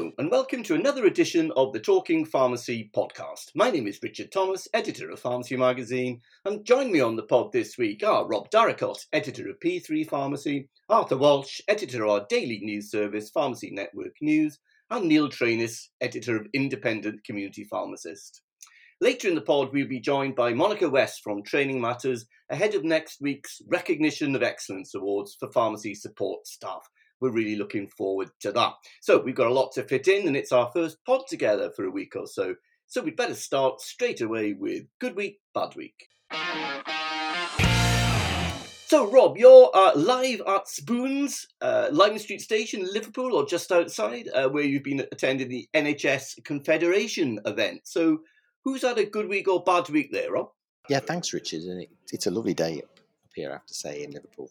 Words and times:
And 0.00 0.30
welcome 0.30 0.62
to 0.62 0.74
another 0.74 1.04
edition 1.04 1.52
of 1.56 1.74
the 1.74 1.78
Talking 1.78 2.24
Pharmacy 2.24 2.90
podcast. 2.96 3.50
My 3.54 3.70
name 3.70 3.86
is 3.86 4.00
Richard 4.02 4.32
Thomas, 4.32 4.66
editor 4.72 5.10
of 5.10 5.20
Pharmacy 5.20 5.58
Magazine, 5.58 6.22
and 6.46 6.64
join 6.64 6.90
me 6.90 7.00
on 7.00 7.16
the 7.16 7.22
pod 7.24 7.52
this 7.52 7.76
week 7.76 8.02
are 8.02 8.26
Rob 8.26 8.50
Darracott, 8.50 9.04
editor 9.12 9.50
of 9.50 9.60
P3 9.60 10.08
Pharmacy, 10.08 10.70
Arthur 10.88 11.18
Walsh, 11.18 11.60
editor 11.68 12.04
of 12.04 12.10
our 12.10 12.26
daily 12.30 12.60
news 12.62 12.90
service, 12.90 13.28
Pharmacy 13.28 13.72
Network 13.72 14.14
News, 14.22 14.58
and 14.90 15.04
Neil 15.04 15.28
Trainis, 15.28 15.88
editor 16.00 16.34
of 16.34 16.46
Independent 16.54 17.22
Community 17.24 17.64
Pharmacist. 17.64 18.40
Later 19.02 19.28
in 19.28 19.34
the 19.34 19.42
pod, 19.42 19.68
we'll 19.70 19.86
be 19.86 20.00
joined 20.00 20.34
by 20.34 20.54
Monica 20.54 20.88
West 20.88 21.20
from 21.22 21.42
Training 21.42 21.78
Matters 21.78 22.24
ahead 22.48 22.74
of 22.74 22.84
next 22.84 23.20
week's 23.20 23.60
Recognition 23.68 24.34
of 24.34 24.42
Excellence 24.42 24.94
Awards 24.94 25.36
for 25.38 25.52
Pharmacy 25.52 25.94
Support 25.94 26.46
Staff 26.46 26.88
we're 27.20 27.30
really 27.30 27.56
looking 27.56 27.86
forward 27.86 28.30
to 28.40 28.52
that. 28.52 28.72
So 29.00 29.20
we've 29.20 29.34
got 29.34 29.48
a 29.48 29.54
lot 29.54 29.72
to 29.72 29.82
fit 29.82 30.08
in, 30.08 30.26
and 30.26 30.36
it's 30.36 30.52
our 30.52 30.70
first 30.72 31.04
pod 31.04 31.22
together 31.28 31.70
for 31.74 31.84
a 31.84 31.90
week 31.90 32.16
or 32.16 32.26
so. 32.26 32.54
So 32.86 33.02
we'd 33.02 33.16
better 33.16 33.34
start 33.34 33.80
straight 33.80 34.20
away 34.20 34.52
with 34.52 34.84
Good 34.98 35.14
Week, 35.14 35.38
Bad 35.54 35.76
Week. 35.76 36.08
So, 38.90 39.08
Rob, 39.08 39.38
you're 39.38 39.70
uh, 39.72 39.92
live 39.94 40.42
at 40.48 40.66
Spoons, 40.66 41.46
uh, 41.60 41.90
Lime 41.92 42.18
Street 42.18 42.40
Station, 42.40 42.84
Liverpool, 42.92 43.36
or 43.36 43.46
just 43.46 43.70
outside, 43.70 44.28
uh, 44.34 44.48
where 44.48 44.64
you've 44.64 44.82
been 44.82 45.06
attending 45.12 45.48
the 45.48 45.68
NHS 45.74 46.42
Confederation 46.42 47.38
event. 47.46 47.82
So, 47.84 48.22
who's 48.64 48.82
had 48.82 48.98
a 48.98 49.04
good 49.04 49.28
week 49.28 49.46
or 49.46 49.62
bad 49.62 49.88
week 49.90 50.10
there, 50.10 50.32
Rob? 50.32 50.48
Yeah, 50.88 50.98
thanks, 50.98 51.32
Richard. 51.32 51.62
And 51.62 51.82
it, 51.82 51.90
it's 52.12 52.26
a 52.26 52.32
lovely 52.32 52.52
day 52.52 52.82
up 52.82 52.98
here, 53.32 53.50
I 53.50 53.52
have 53.52 53.66
to 53.66 53.74
say, 53.74 54.02
in 54.02 54.10
Liverpool. 54.10 54.50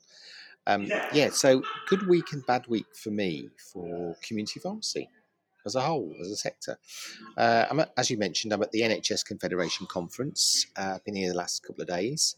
Um, 0.70 0.86
yeah, 1.12 1.32
so 1.32 1.64
good 1.88 2.08
week 2.08 2.32
and 2.32 2.46
bad 2.46 2.68
week 2.68 2.86
for 2.94 3.10
me 3.10 3.50
for 3.74 4.16
community 4.22 4.60
pharmacy 4.60 5.10
as 5.66 5.74
a 5.74 5.82
whole, 5.82 6.14
as 6.22 6.30
a 6.30 6.36
sector. 6.36 6.78
Uh, 7.36 7.66
I'm 7.72 7.80
at, 7.80 7.92
as 7.98 8.12
you 8.12 8.18
mentioned, 8.20 8.54
I'm 8.54 8.62
at 8.62 8.72
the 8.72 8.82
NHS 8.82 9.26
Confederation 9.26 9.88
conference. 9.88 10.68
Uh, 10.78 10.92
I've 10.96 11.06
been 11.06 11.16
here 11.16 11.32
the 11.32 11.38
last 11.38 11.64
couple 11.64 11.82
of 11.82 11.88
days. 11.88 12.36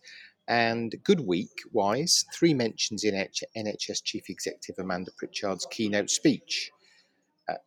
And 0.47 0.95
good 1.03 1.19
week 1.19 1.61
wise, 1.73 2.23
three 2.33 2.53
mentions 2.53 3.03
in 3.03 3.15
NHS 3.57 4.01
Chief 4.05 4.29
Executive 4.29 4.79
Amanda 4.79 5.11
Pritchard's 5.17 5.67
keynote 5.69 6.09
speech. 6.09 6.71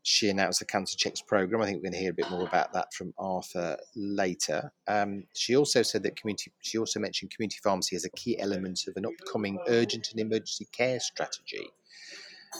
She 0.03 0.29
announced 0.31 0.61
the 0.61 0.65
Cancer 0.65 0.97
Checks 0.97 1.21
program. 1.21 1.61
I 1.61 1.67
think 1.67 1.79
we're 1.79 1.91
going 1.91 1.93
to 1.93 1.99
hear 1.99 2.11
a 2.11 2.15
bit 2.15 2.31
more 2.31 2.47
about 2.47 2.73
that 2.73 2.93
from 2.95 3.13
Arthur 3.19 3.77
later. 3.95 4.73
Um, 4.87 5.25
she 5.35 5.57
also 5.57 5.83
said 5.83 6.03
that 6.05 6.17
community. 6.17 6.53
She 6.61 6.79
also 6.79 7.01
mentioned 7.01 7.33
community 7.33 7.59
pharmacy 7.63 7.97
as 7.97 8.05
a 8.05 8.11
key 8.11 8.39
element 8.39 8.87
of 8.89 8.97
an 8.97 9.07
upcoming 9.07 9.59
urgent 9.69 10.11
and 10.11 10.21
emergency 10.21 10.67
care 10.73 11.01
strategy. 11.01 11.71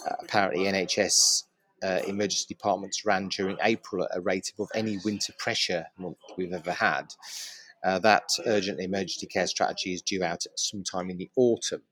Uh, 0.07 0.15
apparently, 0.23 0.65
NHS 0.65 1.45
uh, 1.83 2.01
emergency 2.07 2.47
departments 2.49 3.05
ran 3.05 3.29
during 3.29 3.57
April 3.63 4.05
at 4.05 4.17
a 4.17 4.21
rate 4.21 4.51
above 4.55 4.69
any 4.75 4.99
winter 5.05 5.33
pressure 5.39 5.87
month 5.99 6.17
we've 6.37 6.53
ever 6.53 6.73
had. 6.73 7.13
Uh, 7.85 7.99
that 7.99 8.31
urgent 8.47 8.81
emergency 8.81 9.27
care 9.27 9.47
strategy 9.47 9.93
is 9.93 10.01
due 10.01 10.25
out 10.25 10.45
sometime 10.57 11.11
in 11.11 11.19
the 11.19 11.31
autumn. 11.37 11.83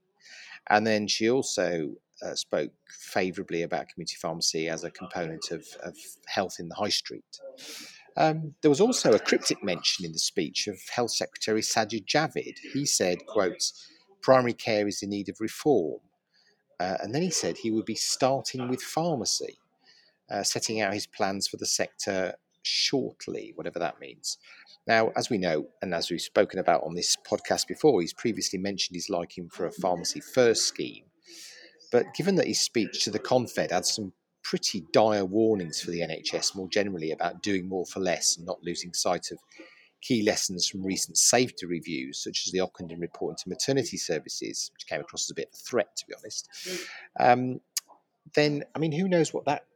And 0.70 0.86
then 0.86 1.06
she 1.06 1.30
also 1.30 1.90
uh, 2.24 2.34
spoke 2.34 2.72
favourably 2.88 3.62
about 3.62 3.88
community 3.88 4.16
pharmacy 4.20 4.68
as 4.68 4.84
a 4.84 4.90
component 4.90 5.50
of, 5.50 5.66
of 5.82 5.96
health 6.26 6.56
in 6.58 6.68
the 6.68 6.74
high 6.74 6.88
street. 6.88 7.40
Um, 8.16 8.54
there 8.60 8.70
was 8.70 8.80
also 8.80 9.12
a 9.12 9.18
cryptic 9.18 9.62
mention 9.62 10.04
in 10.04 10.12
the 10.12 10.18
speech 10.18 10.66
of 10.68 10.78
Health 10.94 11.12
Secretary 11.12 11.62
Sajid 11.62 12.04
Javid. 12.04 12.58
He 12.72 12.84
said, 12.84 13.26
quote, 13.26 13.72
primary 14.20 14.52
care 14.52 14.86
is 14.86 15.02
in 15.02 15.10
need 15.10 15.28
of 15.28 15.40
reform. 15.40 16.00
Uh, 16.78 16.96
and 17.02 17.14
then 17.14 17.22
he 17.22 17.30
said 17.30 17.56
he 17.56 17.70
would 17.70 17.84
be 17.84 17.94
starting 17.94 18.68
with 18.68 18.82
pharmacy, 18.82 19.58
uh, 20.30 20.42
setting 20.42 20.80
out 20.80 20.94
his 20.94 21.06
plans 21.06 21.46
for 21.48 21.56
the 21.56 21.66
sector 21.66 22.34
shortly, 22.62 23.52
whatever 23.54 23.78
that 23.78 24.00
means. 24.00 24.38
Now, 24.86 25.12
as 25.16 25.30
we 25.30 25.38
know, 25.38 25.68
and 25.80 25.94
as 25.94 26.10
we've 26.10 26.20
spoken 26.20 26.58
about 26.58 26.82
on 26.82 26.94
this 26.94 27.16
podcast 27.16 27.68
before, 27.68 28.00
he's 28.00 28.12
previously 28.12 28.58
mentioned 28.58 28.96
his 28.96 29.08
liking 29.08 29.48
for 29.48 29.66
a 29.66 29.72
pharmacy 29.72 30.20
first 30.20 30.64
scheme, 30.64 31.04
but 31.92 32.14
given 32.14 32.34
that 32.36 32.48
his 32.48 32.60
speech 32.60 33.04
to 33.04 33.10
the 33.10 33.18
Confed 33.18 33.70
had 33.70 33.86
some 33.86 34.12
pretty 34.42 34.84
dire 34.92 35.24
warnings 35.24 35.80
for 35.80 35.92
the 35.92 36.00
NHS 36.00 36.56
more 36.56 36.68
generally 36.68 37.12
about 37.12 37.42
doing 37.42 37.68
more 37.68 37.86
for 37.86 38.00
less 38.00 38.36
and 38.36 38.44
not 38.44 38.62
losing 38.64 38.92
sight 38.92 39.30
of 39.30 39.38
key 40.00 40.22
lessons 40.22 40.66
from 40.66 40.82
recent 40.82 41.16
safety 41.16 41.64
reviews, 41.64 42.22
such 42.22 42.44
as 42.46 42.52
the 42.52 42.58
Ockenden 42.58 43.00
report 43.00 43.34
into 43.34 43.48
maternity 43.48 43.96
services, 43.96 44.70
which 44.74 44.88
came 44.88 45.00
across 45.00 45.26
as 45.26 45.30
a 45.30 45.34
bit 45.34 45.48
of 45.52 45.54
a 45.54 45.62
threat, 45.62 45.94
to 45.96 46.06
be 46.06 46.14
honest, 46.18 46.48
um, 47.20 47.60
then, 48.34 48.64
I 48.74 48.78
mean, 48.78 48.92
who 48.92 49.08
knows 49.08 49.32
what 49.32 49.44
that 49.44 49.66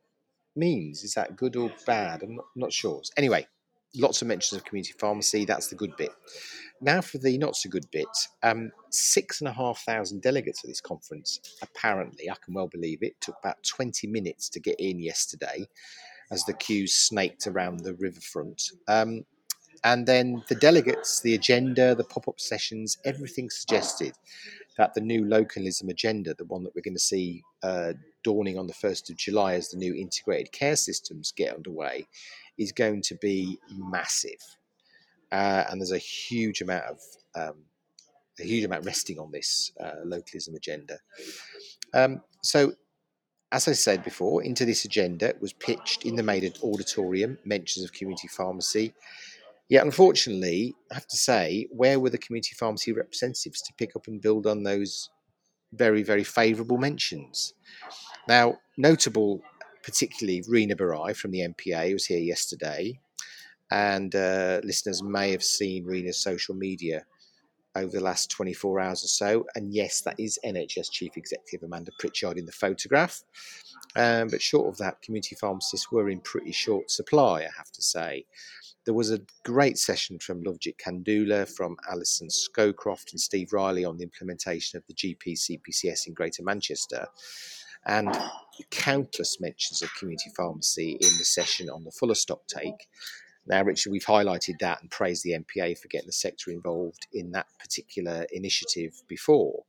means? 0.57 1.05
Is 1.05 1.15
that 1.15 1.37
good 1.37 1.55
or 1.55 1.71
bad? 1.87 2.23
I'm 2.23 2.37
not, 2.37 2.47
not 2.57 2.73
sure. 2.73 3.03
Anyway, 3.17 3.47
lots 3.97 4.23
of 4.23 4.29
mentions 4.29 4.59
of 4.59 4.65
community 4.65 4.95
pharmacy. 4.99 5.45
That's 5.45 5.69
the 5.69 5.77
good 5.77 5.97
bit. 5.97 6.11
Now 6.81 7.01
for 7.01 7.19
the 7.19 7.39
not 7.39 7.57
so 7.57 7.71
good 7.71 7.87
bit. 7.91 8.07
Um, 8.43 8.71
six 8.91 9.41
and 9.41 9.49
a 9.49 9.53
half 9.53 9.81
thousand 9.81 10.23
delegates 10.23 10.63
at 10.65 10.69
this 10.69 10.81
conference. 10.81 11.41
Apparently, 11.63 12.31
I 12.31 12.35
can 12.45 12.55
well 12.55 12.69
believe 12.69 13.03
it. 13.03 13.21
Took 13.21 13.37
about 13.43 13.63
20 13.63 14.07
minutes 14.07 14.49
to 14.51 14.61
get 14.61 14.79
in 14.79 15.01
yesterday 15.01 15.67
as 16.31 16.45
the 16.45 16.55
queues 16.55 16.95
snaked 16.95 17.47
around 17.47 17.81
the 17.81 17.95
riverfront. 17.95 18.71
Um, 18.89 19.25
and 19.85 20.07
then 20.07 20.43
the 20.49 20.55
delegates, 20.55 21.21
the 21.21 21.35
agenda, 21.35 21.95
the 21.95 22.05
pop 22.05 22.29
up 22.29 22.41
sessions, 22.41 22.99
everything 23.05 23.51
suggested 23.51 24.15
that 24.77 24.95
the 24.95 25.01
new 25.01 25.25
localism 25.25 25.89
agenda, 25.89 26.35
the 26.35 26.45
one 26.47 26.65
that 26.65 26.75
we're 26.75 26.83
going 26.83 26.95
to 26.95 27.01
see 27.01 27.43
uh, 27.63 27.93
dawning 28.23 28.59
on 28.59 28.67
the 28.67 28.73
1st 28.73 29.11
of 29.11 29.17
July 29.17 29.55
as 29.55 29.71
the 29.71 29.77
new 29.77 29.95
integrated 29.95 30.53
care 30.53 30.77
systems 30.77 31.33
get 31.33 31.55
underway, 31.55 32.07
is 32.59 32.73
going 32.73 33.03
to 33.03 33.15
be 33.17 33.59
massive 33.71 34.41
uh, 35.33 35.65
and 35.69 35.81
there's 35.81 35.93
a 35.93 35.99
huge 35.99 36.61
amount 36.61 36.85
of 36.85 37.01
um, 37.35 37.65
a 38.39 38.45
huge 38.45 38.65
amount 38.65 38.85
resting 38.85 39.19
on 39.19 39.31
this 39.31 39.73
uh, 39.81 40.03
localism 40.05 40.55
agenda. 40.55 40.99
Um, 41.95 42.23
so, 42.43 42.73
as 43.51 43.67
I 43.67 43.73
said 43.73 44.05
before, 44.05 44.43
into 44.43 44.65
this 44.65 44.85
agenda 44.85 45.35
was 45.41 45.53
pitched 45.53 46.05
in 46.05 46.17
the 46.17 46.23
main 46.23 46.53
auditorium 46.63 47.39
mentions 47.45 47.85
of 47.85 47.93
community 47.93 48.29
pharmacy. 48.29 48.93
Yet, 49.69 49.85
unfortunately, 49.85 50.75
I 50.91 50.95
have 50.95 51.09
to 51.09 51.17
say, 51.17 51.67
where 51.71 51.99
were 51.99 52.11
the 52.11 52.19
community 52.19 52.55
pharmacy 52.57 52.93
representatives 52.93 53.63
to 53.63 53.73
pick 53.75 53.97
up 53.97 54.07
and 54.07 54.21
build 54.21 54.47
on 54.47 54.63
those 54.63 55.11
very, 55.73 56.03
very 56.03 56.25
favourable 56.25 56.79
mentions? 56.79 57.55
Now, 58.29 58.59
notable, 58.77 59.43
particularly 59.87 60.43
Reena 60.43 60.77
Barai 60.77 61.17
from 61.17 61.31
the 61.31 61.47
NPA 61.47 61.93
was 61.93 62.07
here 62.07 62.19
yesterday, 62.19 62.99
and 63.71 64.13
uh, 64.17 64.61
listeners 64.65 65.01
may 65.01 65.31
have 65.31 65.45
seen 65.45 65.87
Reena's 65.87 66.19
social 66.19 66.57
media 66.57 67.05
over 67.77 67.93
the 67.93 68.03
last 68.03 68.29
24 68.31 68.81
hours 68.81 69.05
or 69.05 69.09
so. 69.09 69.47
And 69.55 69.73
yes, 69.73 70.01
that 70.01 70.19
is 70.19 70.41
NHS 70.45 70.91
Chief 70.91 71.17
Executive 71.17 71.65
Amanda 71.65 71.93
Pritchard 72.01 72.37
in 72.37 72.47
the 72.47 72.53
photograph. 72.53 73.23
Um, 73.95 74.27
but 74.29 74.43
short 74.43 74.69
of 74.69 74.77
that, 74.79 75.03
community 75.03 75.37
pharmacists 75.37 75.93
were 75.93 76.11
in 76.11 76.21
pretty 76.21 76.53
short 76.53 76.91
supply, 76.91 77.43
I 77.43 77.51
have 77.57 77.71
to 77.71 77.83
say. 77.83 78.25
There 78.87 78.95
was 78.95 79.13
a 79.13 79.21
great 79.45 79.79
session 79.79 80.19
from 80.19 80.43
Luvjit 80.43 80.79
Kandula, 80.79 81.49
from 81.49 81.77
Alison 81.89 82.29
Scowcroft 82.29 83.13
and 83.13 83.21
Steve 83.21 83.53
Riley 83.53 83.85
on 83.85 83.99
the 83.99 84.05
implementation 84.05 84.79
of 84.79 84.87
the 84.87 84.95
GP 84.95 85.37
CPCS 85.37 86.09
in 86.09 86.15
Greater 86.15 86.43
Manchester 86.43 87.07
and 87.87 88.09
countless 88.71 89.41
mentions 89.41 89.83
of 89.83 89.95
community 89.95 90.31
pharmacy 90.37 90.93
in 90.93 91.19
the 91.19 91.25
session 91.25 91.69
on 91.69 91.85
the 91.85 91.91
fuller 91.91 92.15
stock 92.15 92.41
take 92.47 92.89
now, 93.47 93.63
Richard, 93.63 93.93
we've 93.93 94.05
highlighted 94.05 94.59
that 94.61 94.83
and 94.83 94.91
praised 94.91 95.23
the 95.23 95.33
NPA 95.33 95.79
for 95.79 95.89
getting 95.89 96.09
the 96.09 96.13
sector 96.13 96.51
involved 96.51 97.07
in 97.13 97.31
that 97.33 97.47
particular 97.61 98.27
initiative 98.33 99.03
before. 99.09 99.63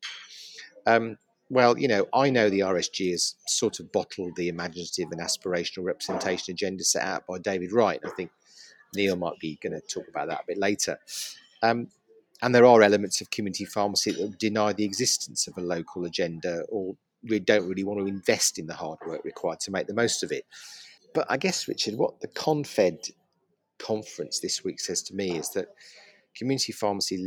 Um, 0.88 1.18
well, 1.50 1.78
you 1.78 1.88
know, 1.88 2.08
I 2.14 2.30
know 2.30 2.50
the 2.50 2.62
RSG 2.62 3.12
has 3.12 3.36
sort 3.48 3.80
of 3.80 3.92
bottled 3.92 4.36
the 4.36 4.50
imaginative 4.50 5.12
and 5.12 5.22
aspirational 5.22 5.84
representation 5.84 6.54
agenda 6.54 6.84
set 6.84 7.04
out 7.04 7.28
by 7.28 7.38
David 7.38 7.72
Wright. 7.72 8.02
I 8.04 8.10
think 8.10 8.32
Neil 8.96 9.16
might 9.16 9.40
be 9.40 9.60
going 9.62 9.80
to 9.80 9.82
talk 9.82 10.08
about 10.10 10.28
that 10.30 10.42
a 10.42 10.48
bit 10.48 10.58
later. 10.58 10.98
Um, 11.62 11.90
and 12.42 12.54
there 12.54 12.66
are 12.66 12.82
elements 12.82 13.22
of 13.22 13.30
community 13.32 13.66
pharmacy 13.66 14.12
that 14.12 14.40
deny 14.40 14.74
the 14.74 14.86
existence 14.86 15.48
of 15.48 15.58
a 15.58 15.62
local 15.62 16.06
agenda 16.06 16.64
or 16.70 16.96
we 17.24 17.40
don't 17.40 17.68
really 17.68 17.84
want 17.84 18.00
to 18.00 18.08
invest 18.08 18.60
in 18.60 18.68
the 18.68 18.74
hard 18.74 19.00
work 19.06 19.24
required 19.24 19.60
to 19.62 19.72
make 19.72 19.88
the 19.88 19.94
most 19.94 20.24
of 20.24 20.32
it. 20.32 20.46
But 21.14 21.26
I 21.30 21.38
guess, 21.38 21.68
Richard, 21.68 21.96
what 21.96 22.20
the 22.20 22.28
Confed 22.28 23.12
conference 23.80 24.40
this 24.40 24.64
week 24.64 24.80
says 24.80 25.02
to 25.04 25.16
me 25.16 25.38
is 25.38 25.50
that 25.52 25.68
community 26.36 26.72
pharmacy 26.72 27.18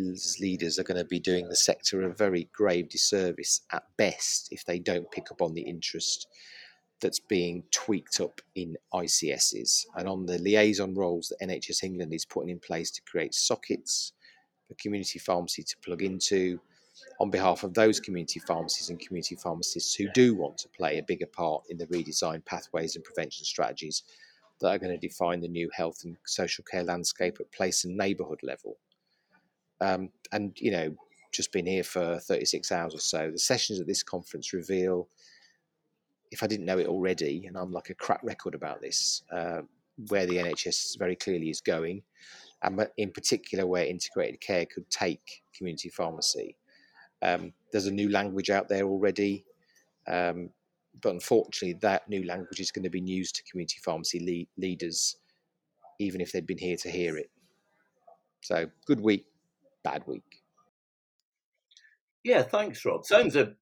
leaders 0.41 0.79
are 0.79 0.85
going 0.85 0.97
to 0.97 1.05
be 1.05 1.19
doing 1.19 1.49
the 1.49 1.57
sector 1.57 2.03
a 2.03 2.15
very 2.15 2.49
grave 2.53 2.89
disservice 2.89 3.63
at 3.73 3.83
best 3.97 4.49
if 4.53 4.65
they 4.65 4.79
don't 4.79 5.11
pick 5.11 5.31
up 5.33 5.43
on 5.43 5.55
the 5.55 5.63
interest 5.63 6.29
that's 7.01 7.19
being 7.19 7.65
tweaked 7.73 8.21
up 8.21 8.41
in 8.55 8.77
ICSs 8.95 9.87
and 9.97 10.09
on 10.09 10.27
the 10.27 10.39
liaison 10.39 10.95
roles 10.95 11.29
that 11.29 11.49
NHS 11.49 11.83
England 11.83 12.13
is 12.13 12.25
putting 12.27 12.51
in 12.51 12.61
place 12.61 12.91
to 12.93 13.03
create 13.03 13.35
sockets 13.35 14.13
for 14.69 14.75
community 14.75 15.19
pharmacy 15.19 15.63
to 15.63 15.77
plug 15.79 16.03
into 16.03 16.61
on 17.21 17.31
behalf 17.31 17.63
of 17.63 17.75
those 17.75 18.01
community 18.01 18.41
pharmacies 18.41 18.91
and 18.91 19.01
community 19.01 19.37
pharmacists 19.37 19.95
who 19.95 20.09
do 20.15 20.35
want 20.35 20.59
to 20.59 20.69
play 20.69 20.99
a 20.99 21.03
bigger 21.03 21.27
part 21.27 21.65
in 21.69 21.77
the 21.77 21.87
redesigned 21.87 22.45
pathways 22.45 22.97
and 22.97 23.05
prevention 23.05 23.45
strategies 23.45 24.03
that 24.61 24.69
are 24.69 24.79
going 24.79 24.93
to 24.93 25.07
define 25.09 25.41
the 25.41 25.49
new 25.49 25.71
health 25.75 26.03
and 26.05 26.17
social 26.27 26.65
care 26.65 26.85
landscape 26.85 27.39
at 27.41 27.51
place 27.53 27.85
and 27.85 27.97
neighbourhood 27.97 28.41
level. 28.43 28.77
Um, 29.81 30.11
and, 30.33 30.53
you 30.61 30.71
know, 30.71 30.95
just 31.33 31.53
been 31.53 31.67
here 31.67 31.85
for 31.85 32.19
36 32.19 32.71
hours 32.73 32.95
or 32.95 32.99
so, 32.99 33.31
the 33.31 33.39
sessions 33.39 33.81
at 33.81 33.87
this 33.87 34.03
conference 34.03 34.53
reveal, 34.53 35.09
if 36.31 36.43
I 36.43 36.47
didn't 36.47 36.67
know 36.67 36.79
it 36.79 36.87
already, 36.87 37.47
and 37.47 37.57
I'm 37.57 37.73
like 37.73 37.91
a 37.91 37.95
crack 37.95 38.21
record 38.23 38.55
about 38.55 38.81
this, 38.81 39.23
uh, 39.33 39.63
where 40.09 40.27
the 40.27 40.37
NHS 40.37 40.99
very 40.99 41.17
clearly 41.17 41.51
is 41.51 41.61
going, 41.61 42.03
and 42.63 42.87
in 42.97 43.11
particular 43.11 43.67
where 43.67 43.85
integrated 43.85 44.41
care 44.41 44.67
could 44.67 44.89
take 44.91 45.43
community 45.55 45.89
pharmacy. 45.89 46.57
Um, 47.23 47.53
there's 47.73 47.87
a 47.87 47.93
new 47.93 48.09
language 48.09 48.51
out 48.51 48.69
there 48.69 48.85
already, 48.85 49.45
um, 50.09 50.51
but 51.03 51.13
unfortunately, 51.13 51.79
that 51.83 52.09
new 52.09 52.25
language 52.25 52.61
is 52.61 52.71
going 52.71 52.83
to 52.85 52.91
be 52.91 53.01
news 53.01 53.33
to 53.33 53.43
community 53.45 53.79
pharmacy 53.83 54.49
le- 54.59 54.63
leaders, 54.63 55.17
even 55.99 56.21
if 56.21 56.33
they'd 56.33 56.47
been 56.47 56.59
here 56.59 56.77
to 56.79 56.91
hear 56.91 57.17
it. 57.17 57.31
So, 58.41 58.67
good 58.87 59.01
week, 59.01 59.27
bad 59.85 60.03
week. 60.07 60.43
Yeah, 62.25 62.43
thanks, 62.43 62.85
Rob. 62.85 63.05
Sounds 63.05 63.37
a 63.37 63.55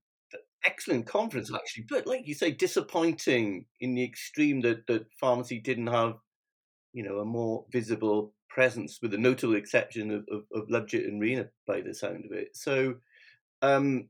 excellent 0.64 1.06
conference 1.06 1.52
actually, 1.54 1.86
but 1.88 2.06
like 2.06 2.26
you 2.26 2.34
say, 2.34 2.50
disappointing 2.50 3.64
in 3.80 3.94
the 3.94 4.04
extreme 4.04 4.60
that 4.60 4.86
that 4.86 5.06
pharmacy 5.20 5.58
didn't 5.58 5.86
have, 5.86 6.14
you 6.92 7.02
know, 7.02 7.18
a 7.18 7.24
more 7.24 7.64
visible 7.70 8.34
presence, 8.48 8.98
with 9.00 9.12
the 9.12 9.18
notable 9.18 9.56
exception 9.56 10.10
of 10.10 10.26
of, 10.30 10.42
of 10.52 10.68
and 10.68 11.22
Reena 11.22 11.48
by 11.66 11.80
the 11.80 11.94
sound 11.94 12.24
of 12.24 12.32
it. 12.32 12.56
So, 12.56 12.94
um, 13.62 14.08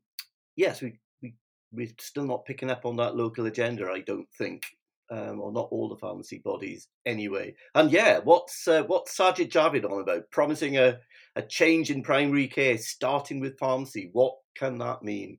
yes, 0.56 0.80
we 0.80 0.98
we 1.22 1.34
we're 1.72 1.88
still 1.98 2.24
not 2.24 2.44
picking 2.44 2.70
up 2.70 2.84
on 2.84 2.96
that 2.96 3.16
local 3.16 3.46
agenda. 3.46 3.90
I 3.90 4.00
don't 4.00 4.28
think. 4.36 4.62
Um, 5.10 5.40
or 5.40 5.50
not 5.52 5.68
all 5.70 5.88
the 5.88 5.96
pharmacy 5.96 6.42
bodies 6.44 6.88
anyway. 7.06 7.54
And 7.74 7.90
yeah, 7.90 8.18
what's 8.18 8.68
uh, 8.68 8.82
what's 8.82 9.16
Sajid 9.16 9.50
Javid 9.50 9.90
on 9.90 10.02
about? 10.02 10.30
Promising 10.30 10.76
a, 10.76 10.98
a 11.34 11.40
change 11.40 11.90
in 11.90 12.02
primary 12.02 12.46
care, 12.46 12.76
starting 12.76 13.40
with 13.40 13.58
pharmacy. 13.58 14.10
What 14.12 14.34
can 14.54 14.76
that 14.78 15.02
mean? 15.02 15.38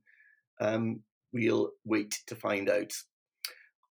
Um, 0.60 1.04
we'll 1.32 1.70
wait 1.84 2.18
to 2.26 2.34
find 2.34 2.68
out. 2.68 2.92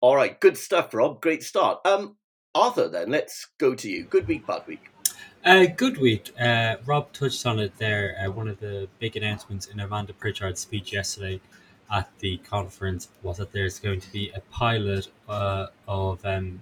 All 0.00 0.17
right, 0.17 0.41
good 0.41 0.56
stuff, 0.56 0.93
Rob. 0.94 1.21
Great 1.21 1.44
start. 1.44 1.79
Um, 1.85 2.17
Arthur, 2.56 2.88
then 2.88 3.11
let's 3.11 3.47
go 3.59 3.75
to 3.76 3.88
you. 3.88 4.05
Good 4.05 4.26
week, 4.26 4.47
bad 4.49 4.67
week. 4.67 4.91
Uh, 5.44 5.67
good 5.67 5.99
week. 5.99 6.32
Uh, 6.38 6.76
Rob 6.85 7.12
touched 7.12 7.46
on 7.46 7.58
it 7.58 7.73
there. 7.79 8.17
Uh, 8.20 8.31
one 8.31 8.49
of 8.49 8.58
the 8.61 8.88
big 8.99 9.17
announcements 9.17 9.67
in 9.67 9.79
Amanda 9.81 10.12
Pritchard's 10.12 10.61
speech 10.61 10.93
yesterday 10.93 11.40
at 11.90 12.11
the 12.19 12.38
conference 12.38 13.08
was 13.23 13.38
that 13.38 13.52
there's 13.52 13.79
going 13.79 14.00
to 14.00 14.12
be 14.12 14.31
a 14.35 14.40
pilot 14.40 15.08
uh, 15.29 15.69
of 15.87 16.25
um, 16.26 16.61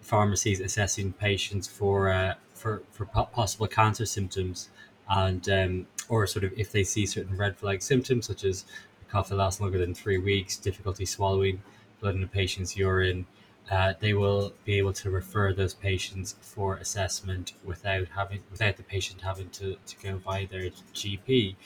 pharmacies 0.00 0.60
assessing 0.60 1.12
patients 1.12 1.68
for 1.68 2.10
uh, 2.10 2.34
for 2.52 2.82
for 2.90 3.06
possible 3.06 3.68
cancer 3.68 4.04
symptoms 4.04 4.68
and 5.08 5.48
um, 5.48 5.86
or 6.08 6.26
sort 6.26 6.44
of 6.44 6.52
if 6.58 6.72
they 6.72 6.84
see 6.84 7.06
certain 7.06 7.36
red 7.36 7.56
flag 7.56 7.80
symptoms 7.80 8.26
such 8.26 8.44
as 8.44 8.64
cough 9.08 9.28
that 9.28 9.36
lasts 9.36 9.60
longer 9.60 9.78
than 9.78 9.94
three 9.94 10.18
weeks, 10.18 10.56
difficulty 10.56 11.06
swallowing 11.06 11.62
blood 12.00 12.16
in 12.16 12.22
a 12.22 12.26
patient's 12.26 12.76
urine, 12.76 13.26
uh, 13.70 13.94
they 14.00 14.14
will 14.14 14.52
be 14.64 14.78
able 14.78 14.92
to 14.92 15.10
refer 15.10 15.52
those 15.52 15.74
patients 15.74 16.34
for 16.40 16.76
assessment 16.76 17.52
without 17.64 18.08
having 18.08 18.42
without 18.50 18.76
the 18.76 18.82
patient 18.82 19.20
having 19.22 19.48
to, 19.50 19.76
to 19.86 19.96
go 20.02 20.18
by 20.18 20.46
their 20.50 20.70
GP, 20.94 21.56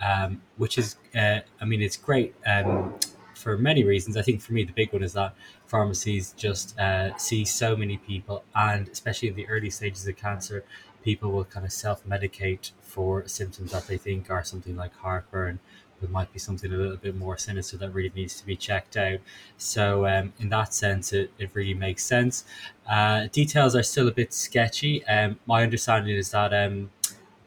um, 0.00 0.42
which 0.56 0.78
is 0.78 0.96
uh, 1.14 1.40
I 1.60 1.64
mean 1.64 1.82
it's 1.82 1.96
great 1.96 2.34
um, 2.46 2.94
for 3.34 3.56
many 3.58 3.84
reasons. 3.84 4.16
I 4.16 4.22
think 4.22 4.40
for 4.40 4.52
me 4.52 4.64
the 4.64 4.72
big 4.72 4.92
one 4.92 5.02
is 5.02 5.14
that 5.14 5.34
pharmacies 5.66 6.32
just 6.36 6.78
uh, 6.78 7.16
see 7.18 7.44
so 7.44 7.76
many 7.76 7.96
people, 7.98 8.44
and 8.54 8.88
especially 8.88 9.28
in 9.28 9.34
the 9.34 9.48
early 9.48 9.70
stages 9.70 10.06
of 10.06 10.16
cancer, 10.16 10.64
people 11.02 11.32
will 11.32 11.44
kind 11.44 11.66
of 11.66 11.72
self 11.72 12.04
medicate 12.06 12.70
for 12.82 13.26
symptoms 13.26 13.72
that 13.72 13.86
they 13.86 13.96
think 13.96 14.30
are 14.30 14.44
something 14.44 14.76
like 14.76 14.94
heartburn 14.96 15.58
it 16.02 16.10
might 16.10 16.32
be 16.32 16.38
something 16.38 16.72
a 16.72 16.76
little 16.76 16.96
bit 16.96 17.16
more 17.16 17.36
sinister 17.36 17.76
that 17.78 17.90
really 17.90 18.12
needs 18.14 18.40
to 18.40 18.46
be 18.46 18.56
checked 18.56 18.96
out. 18.96 19.18
So, 19.56 20.06
um, 20.06 20.32
in 20.38 20.48
that 20.50 20.74
sense, 20.74 21.12
it, 21.12 21.30
it 21.38 21.50
really 21.54 21.74
makes 21.74 22.04
sense. 22.04 22.44
Uh, 22.88 23.28
details 23.32 23.74
are 23.74 23.82
still 23.82 24.08
a 24.08 24.12
bit 24.12 24.32
sketchy. 24.32 25.04
Um, 25.06 25.38
my 25.46 25.62
understanding 25.62 26.16
is 26.16 26.30
that 26.30 26.54
um, 26.54 26.90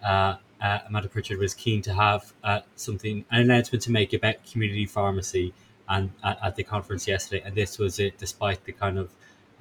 uh, 0.04 0.36
uh, 0.62 0.80
Amanda 0.88 1.10
Pritchard 1.10 1.40
was 1.40 1.54
keen 1.54 1.82
to 1.84 1.94
have 1.94 2.34
uh, 2.44 2.62
something, 2.76 3.26
an 3.32 3.42
announcement 3.42 3.82
to 3.84 3.92
make 3.92 4.14
about 4.14 4.36
community 4.50 4.86
pharmacy 4.86 5.54
and 5.90 6.12
at, 6.24 6.38
at 6.44 6.56
the 6.56 6.64
conference 6.64 7.08
yesterday, 7.08 7.44
and 7.46 7.56
this 7.56 7.80
was 7.80 8.00
it, 8.00 8.18
despite 8.18 8.64
the 8.66 8.72
kind 8.72 8.98
of 8.98 9.12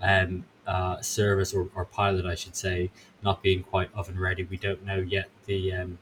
um, 0.03 0.45
uh, 0.67 1.01
service 1.01 1.53
or, 1.53 1.69
or 1.75 1.85
pilot, 1.85 2.27
I 2.27 2.35
should 2.35 2.55
say, 2.55 2.91
not 3.23 3.43
being 3.43 3.63
quite 3.63 3.93
oven 3.95 4.19
ready. 4.19 4.45
We 4.45 4.57
don't 4.57 4.85
know 4.85 4.99
yet 4.99 5.29
the 5.47 5.73
um, 5.73 5.99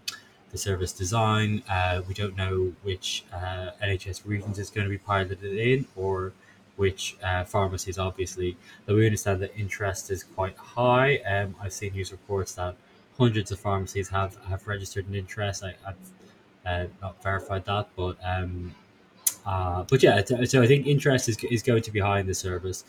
the 0.50 0.58
service 0.58 0.92
design. 0.92 1.62
Uh, 1.68 2.02
we 2.08 2.14
don't 2.14 2.36
know 2.36 2.72
which 2.82 3.24
uh, 3.32 3.70
NHS 3.82 4.22
regions 4.24 4.58
is 4.58 4.70
going 4.70 4.84
to 4.84 4.90
be 4.90 4.98
piloted 4.98 5.42
in 5.42 5.86
or 5.96 6.32
which 6.76 7.16
uh, 7.22 7.44
pharmacies, 7.44 7.98
obviously. 7.98 8.56
But 8.86 8.96
we 8.96 9.04
understand 9.04 9.42
that 9.42 9.56
interest 9.56 10.10
is 10.10 10.22
quite 10.22 10.56
high. 10.56 11.16
Um, 11.18 11.54
I've 11.60 11.72
seen 11.72 11.92
news 11.92 12.12
reports 12.12 12.54
that 12.54 12.76
hundreds 13.18 13.50
of 13.50 13.58
pharmacies 13.58 14.08
have, 14.10 14.36
have 14.48 14.66
registered 14.66 15.08
an 15.08 15.14
interest. 15.14 15.64
I, 15.64 15.74
have 15.84 15.96
uh, 16.64 16.86
not 17.02 17.22
verified 17.22 17.64
that, 17.64 17.88
but 17.96 18.16
um, 18.24 18.74
uh, 19.44 19.84
but 19.88 20.02
yeah, 20.02 20.22
so 20.44 20.62
I 20.62 20.66
think 20.66 20.86
interest 20.86 21.28
is, 21.28 21.42
is 21.44 21.62
going 21.62 21.82
to 21.82 21.90
be 21.90 22.00
high 22.00 22.20
in 22.20 22.26
the 22.26 22.34
service. 22.34 22.84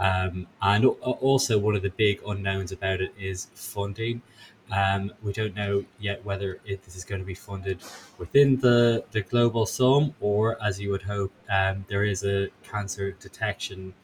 Um, 0.00 0.46
and 0.62 0.84
also, 0.86 1.58
one 1.58 1.74
of 1.74 1.82
the 1.82 1.90
big 1.90 2.20
unknowns 2.26 2.72
about 2.72 3.00
it 3.00 3.12
is 3.18 3.48
funding. 3.54 4.22
Um, 4.70 5.12
we 5.22 5.32
don't 5.32 5.54
know 5.54 5.84
yet 5.98 6.24
whether 6.24 6.60
it, 6.64 6.82
this 6.82 6.94
is 6.94 7.04
going 7.04 7.20
to 7.20 7.26
be 7.26 7.34
funded 7.34 7.80
within 8.18 8.56
the, 8.56 9.04
the 9.12 9.22
global 9.22 9.64
sum 9.64 10.14
or, 10.20 10.62
as 10.62 10.78
you 10.78 10.90
would 10.90 11.02
hope, 11.02 11.32
um, 11.48 11.86
there 11.88 12.04
is 12.04 12.24
a 12.24 12.48
cancer 12.62 13.12
detection 13.12 13.94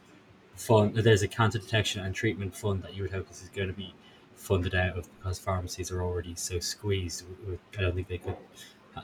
fund. 0.55 0.95
There's 0.95 1.21
a 1.21 1.27
cancer 1.27 1.59
detection 1.59 2.03
and 2.03 2.15
treatment 2.15 2.55
fund 2.55 2.81
that 2.83 2.95
you 2.95 3.03
would 3.03 3.11
hope 3.11 3.27
this 3.27 3.43
is 3.43 3.49
going 3.49 3.67
to 3.67 3.73
be 3.73 3.93
funded 4.35 4.75
out 4.75 4.97
of 4.97 5.07
because 5.17 5.39
pharmacies 5.39 5.91
are 5.91 6.01
already 6.01 6.35
so 6.35 6.59
squeezed. 6.59 7.25
I 7.77 7.81
don't 7.81 7.95
think 7.95 8.07
they 8.07 8.17
could 8.17 8.35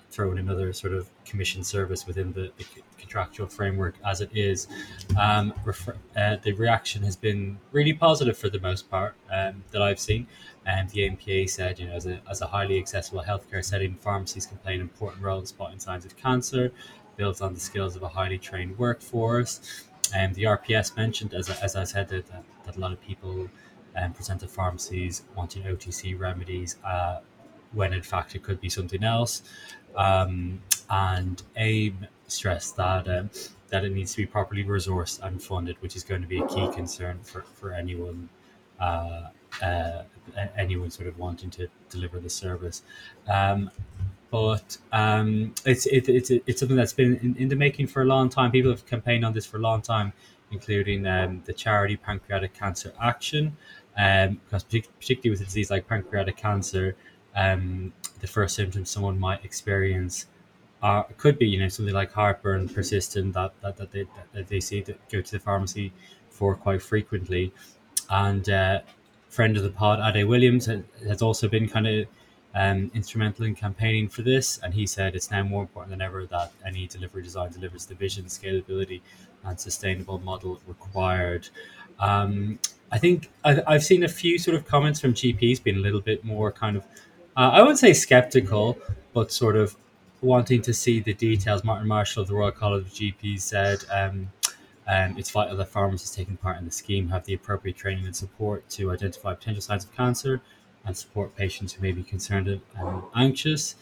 throw 0.10 0.32
in 0.32 0.38
another 0.38 0.74
sort 0.74 0.94
of 0.94 1.10
commission 1.26 1.64
service 1.64 2.06
within 2.06 2.34
the, 2.34 2.52
the 2.58 2.66
contractual 2.98 3.48
framework 3.48 3.96
as 4.06 4.22
it 4.22 4.30
is. 4.34 4.68
Um, 5.20 5.54
refer, 5.64 5.96
uh, 6.16 6.38
the 6.42 6.54
reaction 6.54 7.04
has 7.04 7.16
been 7.16 7.58
really 7.72 7.94
positive 7.94 8.38
for 8.38 8.50
the 8.50 8.60
most 8.60 8.90
part 8.90 9.16
um, 9.32 9.64
that 9.72 9.82
I've 9.82 10.00
seen. 10.00 10.28
And 10.66 10.90
the 10.90 11.10
NPA 11.10 11.50
said, 11.50 11.80
you 11.80 11.88
know, 11.88 11.94
as 11.94 12.06
a, 12.06 12.22
as 12.30 12.42
a 12.42 12.48
highly 12.48 12.78
accessible 12.78 13.24
healthcare 13.24 13.64
setting, 13.64 13.96
pharmacies 13.96 14.46
can 14.46 14.58
play 14.58 14.76
an 14.76 14.82
important 14.82 15.24
role 15.24 15.40
in 15.40 15.46
spotting 15.46 15.80
signs 15.80 16.06
of 16.06 16.16
cancer, 16.16 16.72
builds 17.18 17.42
on 17.42 17.54
the 17.54 17.60
skills 17.60 17.96
of 17.96 18.04
a 18.04 18.10
highly 18.10 18.38
trained 18.38 18.78
workforce. 18.78 19.86
And 20.14 20.36
the 20.36 20.44
RPS 20.44 20.96
mentioned, 20.96 21.34
as, 21.34 21.50
as 21.50 21.76
I 21.76 21.84
said, 21.84 22.10
that, 22.10 22.28
that 22.28 22.78
a 22.78 22.80
lot 22.80 22.92
of 22.92 23.02
people 23.02 23.50
um, 23.96 24.14
present 24.14 24.42
to 24.42 24.48
pharmacies 24.48 25.24
wanting 25.36 25.64
OTC 25.64 26.18
remedies 26.18 26.78
uh, 26.86 27.20
when 27.74 27.94
in 27.94 28.02
fact 28.02 28.36
it 28.36 28.44
could 28.44 28.60
be 28.60 28.70
something 28.70 29.04
else. 29.04 29.44
Um, 29.96 30.62
and 30.90 31.42
AIM 31.56 32.08
stressed 32.28 32.76
that 32.78 33.08
um, 33.08 33.30
that 33.70 33.86
it 33.86 33.94
needs 33.94 34.12
to 34.12 34.18
be 34.18 34.26
properly 34.26 34.64
resourced 34.64 35.22
and 35.22 35.42
funded, 35.42 35.78
which 35.82 35.96
is 35.96 36.04
going 36.04 36.22
to 36.22 36.28
be 36.28 36.40
a 36.40 36.48
key 36.48 36.68
concern 36.74 37.20
for, 37.24 37.42
for 37.42 37.74
anyone 37.74 38.30
uh, 38.80 39.30
uh, 39.62 40.04
anyone 40.58 40.90
sort 40.90 41.08
of 41.08 41.18
wanting 41.18 41.50
to 41.52 41.68
deliver 41.90 42.20
the 42.20 42.30
service. 42.30 42.84
Um, 43.28 43.70
but 44.30 44.78
um, 44.94 45.54
it's 45.66 45.86
it, 45.88 46.08
it's 46.08 46.30
it's 46.30 46.60
something 46.60 46.78
that's 46.78 46.94
been 46.94 47.18
in, 47.18 47.36
in, 47.36 47.50
the 47.50 47.56
making 47.56 47.88
for 47.88 48.02
a 48.02 48.06
long 48.06 48.30
time. 48.30 48.52
People 48.52 48.72
have 48.72 48.86
campaigned 48.86 49.26
on 49.26 49.34
this 49.34 49.46
for 49.46 49.58
a 49.58 49.60
long 49.62 49.82
time, 49.82 50.14
including 50.52 51.06
um, 51.06 51.42
the 51.46 51.54
charity 51.54 51.98
Pancreatic 51.98 52.54
Cancer 52.54 52.94
Action, 53.02 53.58
um, 53.98 54.40
because 54.46 54.64
particularly 54.64 55.32
with 55.32 55.42
a 55.42 55.46
disease 55.46 55.70
like 55.70 55.88
pancreatic 55.88 56.38
cancer, 56.38 56.96
um, 57.36 57.94
the 58.20 58.28
first 58.28 58.56
symptoms 58.56 58.90
someone 58.90 59.20
might 59.20 59.44
experience 59.46 60.28
are 60.82 61.06
could 61.18 61.38
be 61.38 61.48
you 61.48 61.60
know 61.60 61.68
something 61.68 61.94
like 61.94 62.12
heartburn 62.12 62.68
persistent 62.68 63.34
that 63.34 63.54
that, 63.62 63.78
that 63.78 63.92
they 63.92 64.06
that 64.34 64.48
they 64.48 64.60
see 64.60 64.82
that 64.82 64.98
go 65.10 65.22
to 65.22 65.32
the 65.32 65.40
pharmacy 65.40 65.94
for 66.30 66.56
quite 66.56 66.82
frequently. 66.82 67.54
And 68.10 68.50
uh, 68.50 68.82
friend 69.30 69.56
of 69.56 69.64
the 69.64 69.70
pod 69.70 70.00
Ade 70.00 70.28
Williams 70.28 70.68
has 71.08 71.22
also 71.22 71.48
been 71.48 71.70
kind 71.70 71.88
of 71.88 72.08
um, 72.56 72.92
instrumental 72.94 73.46
in 73.46 73.56
campaigning 73.56 74.10
for 74.10 74.24
this. 74.24 74.60
And 74.60 74.74
he 74.74 74.86
said 74.86 75.16
it's 75.16 75.32
now 75.32 75.44
more 75.44 75.62
important 75.62 75.92
than 75.92 76.02
ever 76.02 76.26
that 76.26 76.52
any 76.66 76.88
delivery 76.88 77.24
design 77.24 77.52
delivers 77.52 77.86
the 77.86 77.96
vision 77.96 78.26
scalability 78.26 79.02
and 79.46 79.60
sustainable 79.60 80.20
model 80.20 80.60
required. 80.68 81.48
Um, 82.00 82.60
I 82.92 82.98
think 82.98 83.30
I've 83.46 83.84
seen 83.84 84.04
a 84.04 84.10
few 84.10 84.38
sort 84.38 84.56
of 84.56 84.66
comments 84.66 85.00
from 85.00 85.14
GPs 85.14 85.64
being 85.64 85.78
a 85.78 85.80
little 85.80 86.02
bit 86.02 86.26
more 86.26 86.52
kind 86.52 86.76
of 86.76 86.86
uh, 87.42 87.50
I 87.50 87.62
wouldn't 87.62 87.80
say 87.80 87.94
skeptical, 87.94 88.78
but 89.14 89.32
sort 89.32 89.56
of 89.56 89.76
wanting 90.22 90.62
to 90.62 90.76
see 90.76 91.00
the 91.00 91.16
details. 91.16 91.64
Martin 91.64 91.88
Marshall 91.88 92.22
of 92.22 92.28
the 92.28 92.36
Royal 92.36 92.52
College 92.52 92.86
of 92.86 92.92
GPs 92.94 93.42
said 93.42 93.80
um, 93.92 94.32
um, 94.88 95.18
it's 95.18 95.32
vital 95.32 95.58
that 95.58 95.68
pharmacists 95.68 96.16
taking 96.16 96.38
part 96.38 96.60
in 96.60 96.66
the 96.66 96.72
scheme 96.72 97.10
have 97.10 97.26
the 97.26 97.34
appropriate 97.34 97.76
training 97.76 98.06
and 98.06 98.16
support 98.16 98.70
to 98.70 98.92
identify 98.92 99.34
potential 99.34 99.60
signs 99.60 99.86
of 99.86 99.96
cancer 99.96 100.40
and 100.86 100.96
support 100.96 101.36
patients 101.36 101.74
who 101.74 101.82
may 101.82 101.92
be 101.92 102.04
concerned 102.04 102.48
and 102.48 102.62
anxious. 103.16 103.74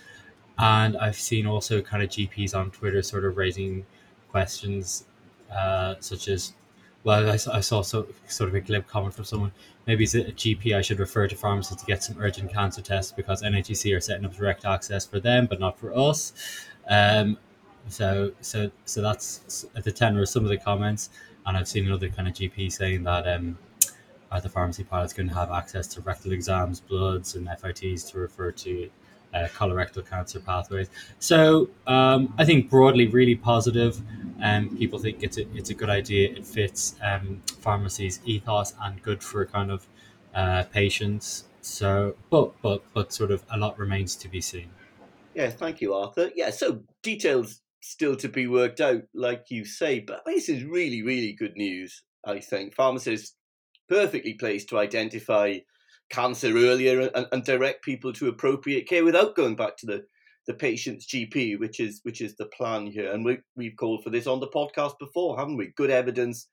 And 0.57 0.95
I've 0.95 1.17
seen 1.17 1.45
also 1.45 1.81
kind 1.81 2.01
of 2.01 2.07
GPs 2.07 2.55
on 2.55 2.71
Twitter 2.71 3.01
sort 3.01 3.25
of 3.25 3.35
raising 3.35 3.85
questions 4.31 5.03
uh, 5.51 5.95
such 5.99 6.29
as, 6.29 6.53
well, 7.03 7.29
I, 7.29 7.33
I 7.33 7.61
saw 7.61 7.81
so, 7.81 8.07
sort 8.27 8.49
of 8.49 8.55
a 8.55 8.61
glib 8.61 8.87
comment 8.87 9.13
from 9.13 9.25
someone. 9.25 9.51
Maybe 9.87 10.03
as 10.03 10.15
a 10.15 10.25
GP, 10.25 10.75
I 10.75 10.81
should 10.81 10.99
refer 10.99 11.27
to 11.27 11.35
pharmacists 11.35 11.81
to 11.81 11.87
get 11.87 12.03
some 12.03 12.17
urgent 12.19 12.51
cancer 12.51 12.81
tests 12.81 13.11
because 13.11 13.41
NHSE 13.41 13.95
are 13.95 14.01
setting 14.01 14.25
up 14.25 14.35
direct 14.35 14.65
access 14.65 15.05
for 15.05 15.19
them, 15.19 15.45
but 15.45 15.59
not 15.59 15.79
for 15.79 15.97
us. 15.97 16.33
Um, 16.89 17.37
so, 17.87 18.33
so, 18.41 18.69
so 18.85 19.01
that's 19.01 19.65
the 19.73 19.91
tenor 19.91 20.21
of 20.21 20.29
some 20.29 20.43
of 20.43 20.49
the 20.49 20.57
comments. 20.57 21.09
And 21.45 21.57
I've 21.57 21.67
seen 21.67 21.87
another 21.87 22.09
kind 22.09 22.27
of 22.27 22.33
GP 22.33 22.71
saying 22.71 23.03
that 23.03 23.27
um, 23.27 23.57
are 24.31 24.41
the 24.41 24.49
pharmacy 24.49 24.83
pilots 24.83 25.13
going 25.13 25.29
to 25.29 25.35
have 25.35 25.51
access 25.51 25.87
to 25.87 26.01
rectal 26.01 26.33
exams, 26.33 26.81
bloods, 26.81 27.35
and 27.35 27.49
FITs 27.59 28.03
to 28.11 28.19
refer 28.19 28.51
to 28.51 28.89
uh, 29.33 29.47
colorectal 29.55 30.07
cancer 30.07 30.39
pathways. 30.39 30.89
So 31.19 31.69
um, 31.87 32.33
I 32.37 32.45
think 32.45 32.69
broadly 32.69 33.07
really 33.07 33.35
positive. 33.35 34.01
Um, 34.41 34.77
people 34.77 34.99
think 34.99 35.21
it's 35.21 35.37
a, 35.37 35.47
it's 35.55 35.69
a 35.69 35.73
good 35.73 35.89
idea. 35.89 36.29
It 36.29 36.45
fits 36.45 36.95
um, 37.01 37.41
pharmacy's 37.59 38.19
ethos 38.25 38.73
and 38.81 39.01
good 39.03 39.23
for 39.23 39.45
kind 39.45 39.71
of 39.71 39.87
uh, 40.33 40.63
patients. 40.63 41.45
So, 41.61 42.15
but 42.29 42.53
but 42.61 42.83
but 42.93 43.11
sort 43.11 43.31
of 43.31 43.43
a 43.51 43.57
lot 43.57 43.77
remains 43.77 44.15
to 44.17 44.29
be 44.29 44.41
seen. 44.41 44.69
Yeah, 45.35 45.49
thank 45.49 45.81
you, 45.81 45.93
Arthur. 45.93 46.31
Yeah, 46.35 46.49
so 46.51 46.83
details 47.03 47.61
still 47.81 48.15
to 48.17 48.29
be 48.29 48.47
worked 48.47 48.81
out, 48.81 49.03
like 49.13 49.45
you 49.49 49.65
say, 49.65 49.99
but 49.99 50.21
this 50.25 50.49
is 50.49 50.63
really 50.63 51.01
really 51.01 51.33
good 51.33 51.55
news. 51.55 52.01
I 52.25 52.39
think 52.39 52.75
pharmacists 52.75 53.35
perfectly 53.87 54.35
placed 54.35 54.69
to 54.69 54.77
identify 54.77 55.57
cancer 56.09 56.49
earlier 56.49 57.09
and, 57.13 57.27
and 57.31 57.43
direct 57.43 57.83
people 57.83 58.13
to 58.13 58.29
appropriate 58.29 58.87
care 58.87 59.05
without 59.05 59.35
going 59.35 59.55
back 59.55 59.77
to 59.77 59.85
the 59.85 60.05
the 60.47 60.53
patient's 60.55 61.05
GP, 61.05 61.59
which 61.59 61.79
is 61.79 61.99
which 62.03 62.21
is 62.21 62.35
the 62.35 62.47
plan 62.47 62.87
here. 62.87 63.11
And 63.11 63.23
we 63.23 63.37
we've 63.55 63.75
called 63.75 64.03
for 64.03 64.09
this 64.09 64.25
on 64.25 64.39
the 64.39 64.47
podcast 64.47 64.97
before, 64.99 65.37
haven't 65.37 65.57
we? 65.57 65.67
Good 65.75 65.91
evidence 65.91 66.47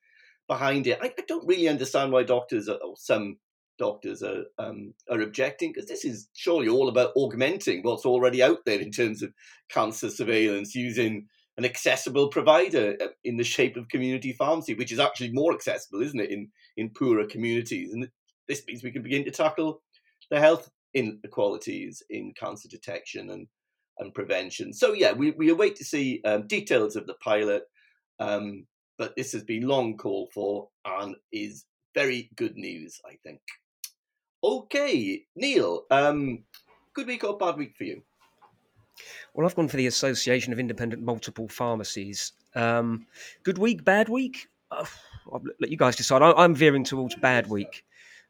behind 0.49 0.87
it. 0.87 0.99
I, 1.01 1.07
I 1.07 1.23
don't 1.27 1.47
really 1.47 1.69
understand 1.69 2.13
why 2.13 2.23
doctors 2.23 2.69
or 2.69 2.79
some 2.97 3.39
doctors 3.79 4.23
are 4.23 4.45
um, 4.59 4.93
are 5.11 5.21
objecting 5.21 5.73
because 5.73 5.89
this 5.89 6.05
is 6.05 6.29
surely 6.35 6.69
all 6.69 6.89
about 6.89 7.13
augmenting 7.17 7.83
what's 7.83 8.07
already 8.07 8.43
out 8.43 8.59
there 8.67 8.81
in 8.81 8.91
terms 8.91 9.23
of 9.23 9.33
cancer 9.69 10.11
surveillance 10.11 10.75
using 10.75 11.27
an 11.57 11.65
accessible 11.65 12.29
provider 12.29 12.97
uh, 13.01 13.07
in 13.25 13.39
the 13.39 13.45
shape 13.45 13.77
of 13.77 13.89
community 13.89 14.33
pharmacy, 14.33 14.75
which 14.75 14.93
is 14.93 14.99
actually 14.99 15.33
more 15.33 15.55
accessible, 15.55 16.03
isn't 16.03 16.21
it, 16.21 16.31
in 16.31 16.51
in 16.77 16.91
poorer 16.91 17.27
communities? 17.27 17.93
And 17.93 18.09
this 18.49 18.63
means 18.67 18.83
we 18.83 18.93
can 18.93 19.03
begin 19.03 19.25
to 19.25 19.31
tackle 19.31 19.83
the 20.31 20.41
health 20.41 20.71
inequalities 20.95 22.03
in 22.11 22.33
cancer 22.39 22.69
detection 22.69 23.31
and, 23.31 23.47
and 23.99 24.15
prevention. 24.15 24.73
So, 24.73 24.93
yeah, 24.93 25.13
we, 25.13 25.33
we 25.33 25.51
await 25.51 25.77
to 25.77 25.85
see 25.85 26.21
um, 26.25 26.47
details 26.47 26.97
of 26.97 27.07
the 27.07 27.15
pilot, 27.15 27.65
um, 28.19 28.67
but 28.99 29.15
this 29.17 29.33
has 29.33 29.45
been 29.45 29.67
long 29.67 29.97
called 29.97 30.31
for 30.33 30.69
and 30.85 31.17
is 31.33 31.65
very 31.95 32.31
good 32.37 32.57
news, 32.57 33.01
I 33.07 33.17
think. 33.23 33.41
Okay, 34.43 35.23
Neil, 35.35 35.85
um, 35.91 36.45
good 36.95 37.07
week 37.07 37.25
or 37.25 37.37
bad 37.37 37.57
week 37.57 37.75
for 37.77 37.85
you? 37.85 38.03
Well, 39.35 39.47
I've 39.47 39.55
gone 39.55 39.69
for 39.69 39.77
the 39.77 39.87
Association 39.87 40.53
of 40.53 40.59
Independent 40.59 41.03
Multiple 41.03 41.49
Pharmacies. 41.49 42.33
Um, 42.55 43.07
good 43.43 43.59
week, 43.59 43.85
bad 43.85 44.09
week? 44.09 44.49
Uh, 44.71 44.87
I'll 45.31 45.43
let 45.61 45.71
you 45.71 45.77
guys 45.77 45.97
decide. 45.97 46.23
I, 46.23 46.45
am 46.45 46.55
veering 46.55 46.85
towards 46.85 47.15
bad 47.17 47.49
week 47.49 47.85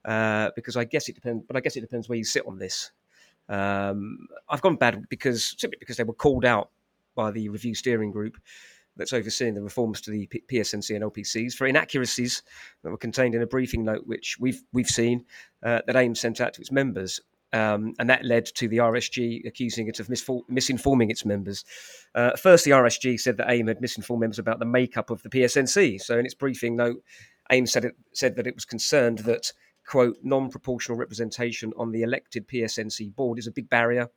uh, 0.06 0.50
because 0.54 0.76
I 0.76 0.84
guess 0.84 1.08
it 1.08 1.14
depends. 1.14 1.44
But 1.46 1.56
I 1.56 1.60
guess 1.60 1.76
it 1.76 1.82
depends 1.82 2.08
where 2.08 2.16
you 2.16 2.24
sit 2.24 2.46
on 2.46 2.58
this. 2.58 2.92
Um, 3.48 4.26
I've 4.48 4.62
gone 4.62 4.76
bad 4.76 5.08
because 5.08 5.54
simply 5.58 5.76
because 5.78 5.96
they 5.96 6.04
were 6.04 6.14
called 6.14 6.44
out 6.44 6.70
by 7.14 7.30
the 7.30 7.48
review 7.48 7.74
steering 7.74 8.10
group 8.10 8.36
that's 8.96 9.12
overseeing 9.12 9.54
the 9.54 9.62
reforms 9.62 10.00
to 10.00 10.10
the 10.10 10.26
P- 10.26 10.42
PSNC 10.50 10.94
and 10.94 11.04
LPCs 11.04 11.54
for 11.54 11.66
inaccuracies 11.66 12.42
that 12.82 12.90
were 12.90 12.96
contained 12.96 13.34
in 13.34 13.42
a 13.42 13.46
briefing 13.46 13.84
note 13.84 14.06
which 14.06 14.36
we've 14.40 14.62
we've 14.72 14.88
seen 14.88 15.24
uh, 15.62 15.80
that 15.86 15.96
AIM 15.96 16.14
sent 16.14 16.40
out 16.40 16.54
to 16.54 16.60
its 16.60 16.72
members. 16.72 17.20
Um, 17.52 17.94
and 18.00 18.10
that 18.10 18.24
led 18.24 18.44
to 18.56 18.68
the 18.68 18.78
RSG 18.78 19.46
accusing 19.46 19.86
it 19.86 20.00
of 20.00 20.08
misinforming 20.08 21.10
its 21.10 21.24
members. 21.24 21.64
Uh, 22.14 22.32
first, 22.36 22.64
the 22.64 22.72
RSG 22.72 23.20
said 23.20 23.36
that 23.36 23.48
AIM 23.48 23.68
had 23.68 23.80
misinformed 23.80 24.20
members 24.20 24.40
about 24.40 24.58
the 24.58 24.66
makeup 24.66 25.10
of 25.10 25.22
the 25.22 25.30
PSNC. 25.30 26.00
So, 26.00 26.18
in 26.18 26.26
its 26.26 26.34
briefing 26.34 26.74
note, 26.76 27.02
AIM 27.50 27.66
said, 27.66 27.84
it, 27.84 27.96
said 28.12 28.34
that 28.36 28.48
it 28.48 28.54
was 28.54 28.64
concerned 28.64 29.20
that 29.20 29.52
quote, 29.86 30.18
non 30.22 30.50
proportional 30.50 30.98
representation 30.98 31.72
on 31.76 31.92
the 31.92 32.02
elected 32.02 32.48
PSNC 32.48 33.14
board 33.14 33.38
is 33.38 33.46
a 33.46 33.52
big 33.52 33.68
barrier. 33.70 34.08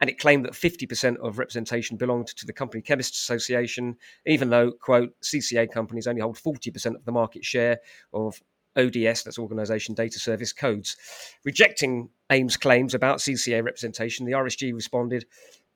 And 0.00 0.08
it 0.08 0.20
claimed 0.20 0.44
that 0.44 0.52
50% 0.52 1.16
of 1.16 1.38
representation 1.38 1.96
belonged 1.96 2.28
to 2.28 2.46
the 2.46 2.52
Company 2.52 2.80
Chemists 2.80 3.20
Association, 3.20 3.96
even 4.26 4.48
though, 4.48 4.70
quote, 4.70 5.10
CCA 5.22 5.70
companies 5.72 6.06
only 6.06 6.20
hold 6.20 6.36
40% 6.36 6.94
of 6.94 7.04
the 7.04 7.10
market 7.10 7.44
share 7.44 7.80
of 8.12 8.40
ODS, 8.76 9.24
that's 9.24 9.40
Organisation 9.40 9.94
Data 9.94 10.20
Service 10.20 10.52
Codes. 10.52 10.96
Rejecting 11.44 12.10
AIM's 12.30 12.56
claims 12.56 12.94
about 12.94 13.18
CCA 13.18 13.62
representation, 13.64 14.24
the 14.24 14.32
RSG 14.32 14.72
responded 14.72 15.24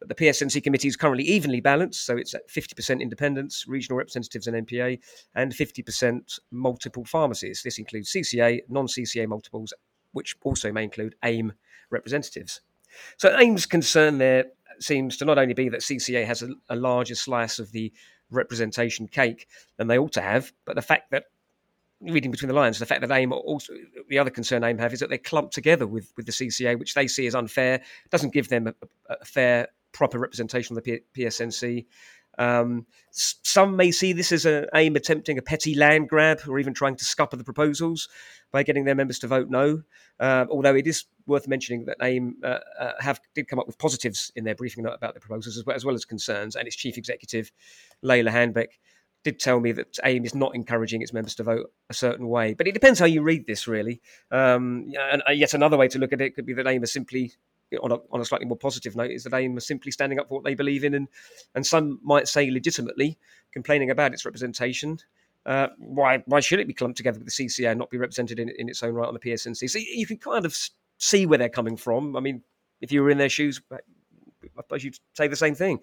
the 0.09 0.15
PSNC 0.15 0.63
committee 0.63 0.89
is 0.89 0.97
currently 0.97 1.25
evenly 1.25 1.61
balanced, 1.61 2.05
so 2.05 2.17
it's 2.17 2.35
at 2.35 2.49
50% 2.49 3.01
independents, 3.01 3.67
regional 3.67 3.99
representatives, 3.99 4.47
and 4.47 4.67
NPA, 4.67 4.99
and 5.35 5.53
50% 5.53 6.39
multiple 6.51 7.05
pharmacies. 7.05 7.63
This 7.63 7.79
includes 7.79 8.13
CCA, 8.13 8.61
non 8.69 8.87
CCA 8.87 9.27
multiples, 9.29 9.73
which 10.13 10.37
also 10.43 10.73
may 10.73 10.85
include 10.85 11.15
AIM 11.25 11.53
representatives. 11.91 12.61
So, 13.17 13.37
AIM's 13.37 13.67
concern 13.67 14.19
there 14.19 14.47
seems 14.79 15.17
to 15.19 15.25
not 15.25 15.39
only 15.39 15.55
be 15.55 15.69
that 15.69 15.81
CCA 15.81 16.27
has 16.27 16.43
a, 16.43 16.51
a 16.69 16.77
larger 16.77 17.15
slice 17.15 17.59
of 17.59 17.73
the 17.73 17.93
representation 18.31 19.07
cake 19.07 19.47
than 19.77 19.89
they 19.89 19.99
ought 19.99 20.13
to 20.13 20.23
have, 20.23 20.53
but 20.65 20.75
the 20.75 20.83
fact 20.83 21.11
that 21.11 21.25
reading 22.01 22.31
between 22.31 22.49
the 22.49 22.55
lines, 22.55 22.79
the 22.79 22.87
fact 22.87 23.01
that 23.01 23.11
AIM 23.11 23.33
also 23.33 23.73
the 24.09 24.19
other 24.19 24.31
concern 24.31 24.65
AIM 24.65 24.79
have 24.79 24.93
is 24.93 25.01
that 25.01 25.09
they're 25.09 25.19
clumped 25.19 25.55
together 25.55 25.87
with 25.87 26.13
with 26.17 26.27
the 26.27 26.33
CCA, 26.33 26.79
which 26.79 26.95
they 26.95 27.07
see 27.07 27.27
as 27.27 27.35
unfair, 27.35 27.83
doesn't 28.11 28.33
give 28.33 28.49
them 28.49 28.67
a, 28.67 28.75
a 29.09 29.25
fair 29.25 29.69
proper 29.93 30.19
representation 30.19 30.77
of 30.77 30.83
the 30.83 31.01
P- 31.15 31.23
PSNC. 31.23 31.87
Um, 32.39 32.87
some 33.11 33.77
may 33.77 33.91
see 33.91 34.13
this 34.13 34.33
as 34.33 34.47
an 34.47 34.67
aim 34.75 34.97
attempting 34.97 35.37
a 35.37 35.43
petty 35.43 35.75
land 35.75 36.09
grab 36.09 36.41
or 36.49 36.59
even 36.59 36.73
trying 36.73 36.97
to 36.97 37.05
scupper 37.05 37.37
the 37.37 37.45
proposals 37.45 38.09
by 38.51 38.63
getting 38.63 38.85
their 38.85 38.95
members 38.95 39.19
to 39.21 39.27
vote 39.27 39.51
no. 39.51 39.83
Uh, 40.19 40.47
although 40.51 40.75
it 40.75 40.87
is 40.87 41.05
worth 41.27 41.47
mentioning 41.47 41.85
that 41.85 41.97
AIM 42.01 42.37
uh, 42.43 42.59
uh, 42.79 42.93
have 43.01 43.21
did 43.35 43.49
come 43.49 43.59
up 43.59 43.67
with 43.67 43.79
positives 43.79 44.33
in 44.35 44.45
their 44.45 44.55
briefing 44.55 44.85
note 44.85 44.95
about 44.95 45.15
the 45.15 45.21
proposals 45.21 45.59
as 45.59 45.67
well, 45.67 45.77
as 45.77 45.85
well 45.85 45.95
as 45.95 46.05
concerns, 46.05 46.57
and 46.57 46.67
its 46.67 46.77
chief 46.77 46.97
executive, 46.97 47.53
Leyla 48.03 48.31
Hannbeck, 48.31 48.79
did 49.25 49.39
tell 49.39 49.61
me 49.61 49.73
that 49.73 49.99
AIM 50.05 50.25
is 50.25 50.35
not 50.35 50.55
encouraging 50.55 51.03
its 51.03 51.13
members 51.13 51.35
to 51.37 51.45
vote 51.45 51.71
a 51.91 51.95
certain 51.95 52.29
way. 52.29 52.55
But 52.55 52.67
it 52.67 52.73
depends 52.73 52.99
how 52.99 53.07
you 53.07 53.23
read 53.23 53.47
this, 53.47 53.69
really. 53.69 54.01
Um, 54.31 54.93
and 55.13 55.23
uh, 55.29 55.33
yet 55.33 55.55
another 55.55 55.77
way 55.77 55.89
to 55.89 55.99
look 55.99 56.13
at 56.13 56.21
it 56.21 56.35
could 56.35 56.47
be 56.47 56.55
that 56.55 56.67
AIM 56.67 56.83
is 56.83 56.93
simply 56.93 57.33
on 57.83 57.93
a, 57.93 57.97
on 58.11 58.21
a 58.21 58.25
slightly 58.25 58.47
more 58.47 58.57
positive 58.57 58.97
note, 58.97 59.11
is 59.11 59.25
that 59.25 59.35
AIM 59.35 59.57
are 59.57 59.61
simply 59.61 59.93
standing 59.93 60.19
up 60.19 60.29
for 60.29 60.35
what 60.35 60.45
they 60.45 60.55
believe 60.55 60.85
in, 60.85 60.95
and 60.95 61.09
and 61.55 61.67
some 61.67 62.01
might 62.03 62.29
say 62.29 62.51
legitimately 62.51 63.19
complaining 63.53 63.91
about 63.91 64.13
its 64.13 64.25
representation. 64.25 64.99
Uh, 65.45 65.69
why 65.79 66.23
why 66.27 66.41
should 66.41 66.61
it 66.61 66.69
be 66.69 66.75
clumped 66.75 66.97
together 66.97 67.19
with 67.19 67.27
the 67.27 67.47
CCA 67.47 67.71
and 67.71 67.79
not 67.79 67.91
be 67.91 67.99
represented 67.99 68.39
in, 68.39 68.49
in 68.59 68.69
its 68.69 68.83
own 68.83 68.95
right 68.95 69.09
on 69.09 69.15
the 69.15 69.21
PSNC? 69.21 69.69
So 69.69 69.79
you 69.79 70.07
can 70.07 70.19
kind 70.19 70.45
of 70.45 70.57
see 70.99 71.27
where 71.27 71.39
they're 71.39 71.49
coming 71.49 71.77
from. 71.77 72.17
I 72.17 72.21
mean, 72.21 72.43
if 72.81 72.93
you 72.93 73.03
were 73.03 73.11
in 73.11 73.19
their 73.19 73.29
shoes, 73.29 73.61
I 73.73 73.79
suppose 74.57 74.85
you'd 74.85 74.99
say 75.15 75.29
the 75.29 75.37
same 75.37 75.55
thing. 75.55 75.81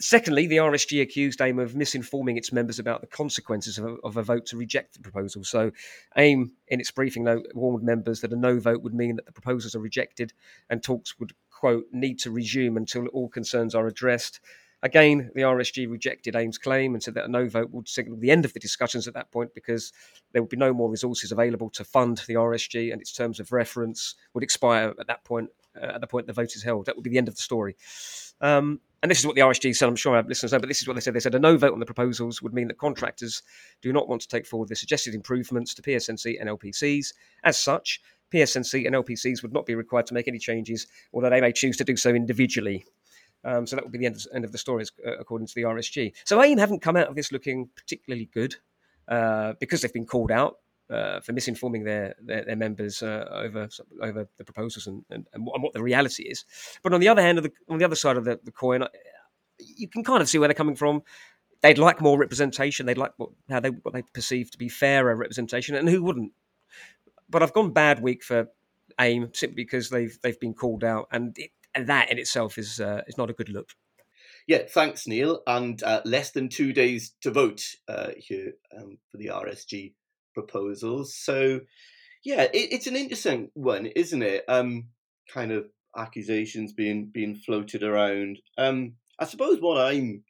Secondly, 0.00 0.48
the 0.48 0.56
RSG 0.56 1.00
accused 1.00 1.40
AIM 1.40 1.60
of 1.60 1.74
misinforming 1.74 2.36
its 2.36 2.52
members 2.52 2.80
about 2.80 3.00
the 3.00 3.06
consequences 3.06 3.78
of 3.78 3.84
a, 3.84 3.94
of 4.02 4.16
a, 4.16 4.22
vote 4.22 4.44
to 4.46 4.56
reject 4.56 4.94
the 4.94 5.00
proposal. 5.00 5.44
So, 5.44 5.70
AIM, 6.16 6.52
in 6.66 6.80
its 6.80 6.90
briefing 6.90 7.22
note, 7.22 7.46
warned 7.54 7.84
members 7.84 8.20
that 8.20 8.32
a 8.32 8.36
no 8.36 8.58
vote 8.58 8.82
would 8.82 8.94
mean 8.94 9.16
that 9.16 9.26
the 9.26 9.32
proposals 9.32 9.76
are 9.76 9.80
rejected 9.80 10.32
and 10.68 10.82
talks 10.82 11.18
would, 11.20 11.32
quote, 11.48 11.86
need 11.92 12.18
to 12.20 12.32
resume 12.32 12.76
until 12.76 13.06
all 13.08 13.28
concerns 13.28 13.72
are 13.74 13.86
addressed. 13.86 14.40
Again, 14.82 15.30
the 15.34 15.42
RSG 15.42 15.88
rejected 15.88 16.36
AIM's 16.36 16.58
claim 16.58 16.92
and 16.92 17.02
said 17.02 17.14
that 17.14 17.24
a 17.24 17.28
no 17.28 17.48
vote 17.48 17.70
would 17.70 17.88
signal 17.88 18.18
the 18.18 18.30
end 18.30 18.44
of 18.44 18.52
the 18.52 18.60
discussions 18.60 19.08
at 19.08 19.14
that 19.14 19.30
point 19.30 19.54
because 19.54 19.92
there 20.32 20.42
would 20.42 20.50
be 20.50 20.58
no 20.58 20.74
more 20.74 20.90
resources 20.90 21.32
available 21.32 21.70
to 21.70 21.84
fund 21.84 22.20
the 22.26 22.34
RSG 22.34 22.92
and 22.92 23.00
its 23.00 23.12
terms 23.12 23.40
of 23.40 23.50
reference 23.50 24.16
would 24.34 24.44
expire 24.44 24.92
at 25.00 25.06
that 25.06 25.24
point, 25.24 25.48
uh, 25.80 25.92
at 25.94 26.02
the 26.02 26.06
point 26.06 26.26
the 26.26 26.34
vote 26.34 26.54
is 26.54 26.62
held. 26.62 26.84
That 26.84 26.96
would 26.96 27.02
be 27.02 27.08
the 27.08 27.16
end 27.16 27.28
of 27.28 27.36
the 27.36 27.40
story. 27.40 27.76
Um, 28.42 28.80
and 29.04 29.10
this 29.10 29.18
is 29.18 29.26
what 29.26 29.34
the 29.34 29.42
RSG 29.42 29.76
said, 29.76 29.86
I'm 29.86 29.96
sure 29.96 30.16
our 30.16 30.22
listeners 30.22 30.52
know, 30.52 30.58
but 30.58 30.66
this 30.66 30.80
is 30.80 30.88
what 30.88 30.94
they 30.94 31.00
said. 31.02 31.12
They 31.12 31.20
said 31.20 31.34
a 31.34 31.38
no 31.38 31.58
vote 31.58 31.74
on 31.74 31.78
the 31.78 31.84
proposals 31.84 32.40
would 32.40 32.54
mean 32.54 32.68
that 32.68 32.78
contractors 32.78 33.42
do 33.82 33.92
not 33.92 34.08
want 34.08 34.22
to 34.22 34.28
take 34.28 34.46
forward 34.46 34.70
the 34.70 34.76
suggested 34.76 35.14
improvements 35.14 35.74
to 35.74 35.82
PSNC 35.82 36.40
and 36.40 36.48
LPCs. 36.48 37.12
As 37.44 37.58
such, 37.58 38.00
PSNC 38.32 38.86
and 38.86 38.96
LPCs 38.96 39.42
would 39.42 39.52
not 39.52 39.66
be 39.66 39.74
required 39.74 40.06
to 40.06 40.14
make 40.14 40.26
any 40.26 40.38
changes, 40.38 40.86
although 41.12 41.28
they 41.28 41.42
may 41.42 41.52
choose 41.52 41.76
to 41.76 41.84
do 41.84 41.96
so 41.96 42.14
individually. 42.14 42.86
Um, 43.44 43.66
so 43.66 43.76
that 43.76 43.84
would 43.84 43.92
be 43.92 43.98
the 43.98 44.06
end, 44.06 44.24
end 44.34 44.46
of 44.46 44.52
the 44.52 44.58
story, 44.58 44.86
uh, 45.06 45.18
according 45.18 45.48
to 45.48 45.54
the 45.54 45.64
RSG. 45.64 46.14
So 46.24 46.42
AIM 46.42 46.56
haven't 46.56 46.80
come 46.80 46.96
out 46.96 47.08
of 47.08 47.14
this 47.14 47.30
looking 47.30 47.68
particularly 47.76 48.30
good 48.32 48.56
uh, 49.08 49.52
because 49.60 49.82
they've 49.82 49.92
been 49.92 50.06
called 50.06 50.30
out 50.30 50.60
uh, 50.90 51.20
for 51.20 51.32
misinforming 51.32 51.84
their 51.84 52.14
their, 52.20 52.44
their 52.44 52.56
members 52.56 53.02
uh, 53.02 53.26
over 53.30 53.68
over 54.02 54.28
the 54.38 54.44
proposals 54.44 54.86
and, 54.86 55.04
and, 55.10 55.26
and, 55.32 55.46
what 55.46 55.72
the 55.72 55.82
reality 55.82 56.24
is. 56.24 56.44
But 56.82 56.92
on 56.92 57.00
the 57.00 57.08
other 57.08 57.22
hand, 57.22 57.38
of 57.38 57.44
the, 57.44 57.52
on 57.68 57.78
the 57.78 57.84
other 57.84 57.96
side 57.96 58.16
of 58.16 58.24
the, 58.24 58.38
the 58.44 58.52
coin, 58.52 58.84
you 59.58 59.88
can 59.88 60.04
kind 60.04 60.20
of 60.20 60.28
see 60.28 60.38
where 60.38 60.48
they're 60.48 60.54
coming 60.54 60.76
from. 60.76 61.02
They'd 61.62 61.78
like 61.78 62.00
more 62.00 62.18
representation. 62.18 62.84
They'd 62.86 62.98
like 62.98 63.12
what, 63.16 63.30
how 63.48 63.60
they 63.60 63.70
what 63.70 63.94
they 63.94 64.02
perceive 64.02 64.50
to 64.50 64.58
be 64.58 64.68
fairer 64.68 65.16
representation, 65.16 65.74
and 65.74 65.88
who 65.88 66.02
wouldn't? 66.02 66.32
But 67.28 67.42
I've 67.42 67.54
gone 67.54 67.72
bad 67.72 68.02
week 68.02 68.22
for 68.22 68.48
AIM 69.00 69.30
simply 69.32 69.56
because 69.56 69.90
they've 69.90 70.18
they've 70.22 70.38
been 70.38 70.54
called 70.54 70.84
out, 70.84 71.08
and, 71.10 71.36
it, 71.38 71.50
and 71.74 71.86
that 71.86 72.10
in 72.10 72.18
itself 72.18 72.58
is 72.58 72.80
uh, 72.80 73.02
is 73.06 73.16
not 73.16 73.30
a 73.30 73.34
good 73.34 73.48
look. 73.48 73.70
Yeah, 74.46 74.64
thanks, 74.68 75.06
Neil. 75.06 75.42
And 75.46 75.82
uh, 75.82 76.02
less 76.04 76.32
than 76.32 76.50
two 76.50 76.74
days 76.74 77.14
to 77.22 77.30
vote 77.30 77.62
uh, 77.88 78.10
here 78.18 78.52
um, 78.78 78.98
for 79.10 79.16
the 79.16 79.28
RSG 79.28 79.94
proposals. 80.34 81.14
So, 81.16 81.60
yeah, 82.24 82.42
it, 82.42 82.72
it's 82.72 82.86
an 82.86 82.96
interesting 82.96 83.50
one, 83.54 83.86
isn't 83.86 84.22
it? 84.22 84.44
Um, 84.48 84.88
kind 85.32 85.52
of 85.52 85.66
accusations 85.96 86.72
being 86.72 87.10
being 87.12 87.34
floated 87.34 87.82
around. 87.82 88.38
Um, 88.58 88.94
I 89.18 89.26
suppose 89.26 89.60
what 89.60 89.80
I'm 89.80 90.24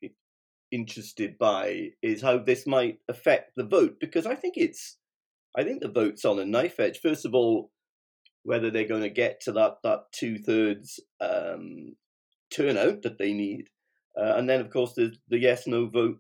interested 0.71 1.39
by 1.39 1.91
is 2.03 2.21
how 2.23 2.39
this 2.39 2.67
might 2.67 2.99
affect 3.09 3.53
the 3.57 3.65
vote 3.65 3.97
because 4.01 4.27
I 4.27 4.35
think 4.35 4.55
it's, 4.57 4.99
I 5.57 5.63
think 5.63 5.81
the 5.81 5.89
vote's 5.89 6.25
on 6.25 6.39
a 6.39 6.45
knife 6.45 6.81
edge. 6.81 6.99
First 7.01 7.25
of 7.25 7.35
all, 7.35 7.71
whether 8.43 8.71
they're 8.71 8.89
going 8.89 9.03
to 9.03 9.11
get 9.11 9.41
to 9.43 9.53
that 9.53 9.79
that 9.85 10.13
two 10.13 10.39
thirds 10.39 11.01
um, 11.21 11.95
turnout 12.51 13.03
that 13.03 13.19
they 13.19 13.33
need, 13.33 13.69
uh, 14.21 14.35
and 14.37 14.49
then 14.49 14.61
of 14.61 14.71
course 14.71 14.93
there's 14.95 15.19
the 15.29 15.39
yes 15.39 15.67
no 15.67 15.87
vote 15.87 16.19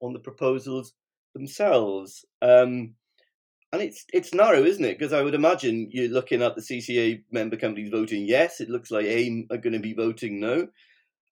on 0.00 0.12
the 0.12 0.18
proposals 0.18 0.92
themselves. 1.34 2.24
Um, 2.40 2.94
and 3.72 3.80
it's 3.80 4.04
it's 4.12 4.34
narrow, 4.34 4.62
isn't 4.62 4.84
it? 4.84 4.98
Because 4.98 5.12
I 5.12 5.22
would 5.22 5.34
imagine 5.34 5.88
you're 5.90 6.10
looking 6.10 6.42
at 6.42 6.54
the 6.54 6.60
CCA 6.60 7.22
member 7.32 7.56
companies 7.56 7.90
voting 7.90 8.26
yes. 8.26 8.60
It 8.60 8.68
looks 8.68 8.90
like 8.90 9.06
AIM 9.06 9.46
are 9.50 9.56
going 9.56 9.72
to 9.72 9.78
be 9.78 9.94
voting 9.94 10.40
no, 10.40 10.68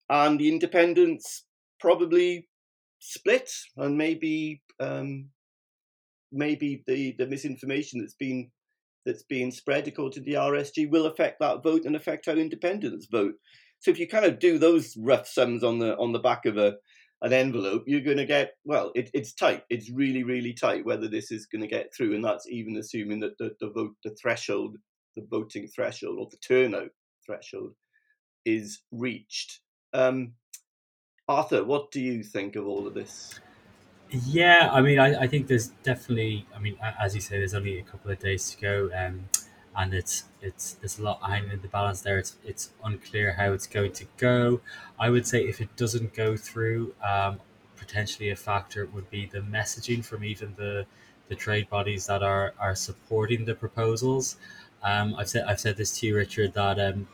and 0.09 0.39
the 0.39 0.49
independents 0.49 1.45
probably 1.79 2.47
split, 2.99 3.51
and 3.77 3.95
maybe 3.95 4.61
um, 4.79 5.29
maybe 6.31 6.83
the 6.87 7.15
the 7.19 7.27
misinformation 7.27 7.99
that's 7.99 8.15
been 8.15 8.49
that's 9.05 9.23
being 9.23 9.51
spread 9.51 9.87
according 9.87 10.23
to 10.23 10.29
the 10.29 10.37
RSG 10.37 10.89
will 10.89 11.07
affect 11.07 11.39
that 11.39 11.63
vote 11.63 11.85
and 11.85 11.95
affect 11.95 12.25
how 12.25 12.33
independents 12.33 13.07
vote. 13.11 13.33
So 13.79 13.89
if 13.89 13.99
you 13.99 14.07
kind 14.07 14.25
of 14.25 14.39
do 14.39 14.59
those 14.59 14.95
rough 14.97 15.27
sums 15.27 15.63
on 15.63 15.79
the 15.79 15.95
on 15.97 16.11
the 16.11 16.19
back 16.19 16.45
of 16.45 16.57
a 16.57 16.75
an 17.21 17.33
envelope, 17.33 17.83
you're 17.85 18.01
going 18.01 18.17
to 18.17 18.25
get 18.25 18.53
well. 18.65 18.91
It, 18.95 19.09
it's 19.13 19.33
tight. 19.33 19.63
It's 19.69 19.91
really, 19.91 20.23
really 20.23 20.53
tight. 20.53 20.85
Whether 20.85 21.07
this 21.07 21.31
is 21.31 21.45
going 21.45 21.61
to 21.61 21.67
get 21.67 21.93
through, 21.95 22.15
and 22.15 22.23
that's 22.23 22.47
even 22.49 22.77
assuming 22.77 23.19
that 23.19 23.37
the, 23.37 23.55
the 23.59 23.69
vote, 23.69 23.95
the 24.03 24.15
threshold, 24.21 24.77
the 25.15 25.25
voting 25.29 25.67
threshold, 25.67 26.17
or 26.19 26.27
the 26.31 26.37
turnout 26.37 26.89
threshold, 27.25 27.73
is 28.45 28.81
reached. 28.91 29.59
Um, 29.93 30.33
Arthur, 31.27 31.63
what 31.63 31.91
do 31.91 32.01
you 32.01 32.23
think 32.23 32.55
of 32.55 32.65
all 32.65 32.87
of 32.87 32.93
this? 32.93 33.39
Yeah, 34.09 34.69
I 34.71 34.81
mean, 34.81 34.99
I, 34.99 35.21
I 35.21 35.27
think 35.27 35.47
there's 35.47 35.67
definitely. 35.83 36.45
I 36.55 36.59
mean, 36.59 36.77
as 36.99 37.15
you 37.15 37.21
say, 37.21 37.37
there's 37.37 37.53
only 37.53 37.79
a 37.79 37.83
couple 37.83 38.11
of 38.11 38.19
days 38.19 38.49
to 38.51 38.57
go. 38.59 38.89
Um, 38.93 39.25
and 39.75 39.93
it's 39.93 40.25
it's 40.41 40.73
there's 40.73 40.99
a 40.99 41.03
lot 41.03 41.21
hanging 41.21 41.51
in 41.51 41.61
the 41.61 41.67
balance 41.67 42.01
there. 42.01 42.17
It's 42.17 42.35
it's 42.45 42.71
unclear 42.83 43.33
how 43.33 43.53
it's 43.53 43.67
going 43.67 43.93
to 43.93 44.05
go. 44.17 44.61
I 44.99 45.09
would 45.09 45.25
say 45.25 45.43
if 45.43 45.61
it 45.61 45.75
doesn't 45.75 46.13
go 46.13 46.35
through, 46.35 46.93
um, 47.03 47.39
potentially 47.77 48.29
a 48.29 48.35
factor 48.35 48.85
would 48.85 49.09
be 49.09 49.25
the 49.25 49.39
messaging 49.39 50.03
from 50.03 50.23
even 50.23 50.55
the 50.57 50.85
the 51.29 51.35
trade 51.35 51.69
bodies 51.69 52.07
that 52.07 52.21
are 52.23 52.53
are 52.59 52.75
supporting 52.75 53.45
the 53.45 53.55
proposals. 53.55 54.35
Um, 54.83 55.15
I've 55.17 55.29
said 55.29 55.45
I've 55.47 55.59
said 55.59 55.77
this 55.77 55.99
to 55.99 56.07
you, 56.07 56.15
Richard, 56.15 56.53
that 56.53 56.79
um, 56.79 57.07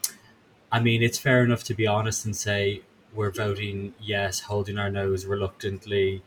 I 0.72 0.80
mean 0.80 1.04
it's 1.04 1.20
fair 1.20 1.44
enough 1.44 1.64
to 1.66 1.74
be 1.74 1.86
honest 1.88 2.26
and 2.26 2.36
say 2.36 2.82
we're 3.14 3.32
voting 3.32 3.94
yes, 4.00 4.42
holding 4.42 4.78
our 4.78 4.90
nose 4.90 5.26
reluctantly. 5.26 6.24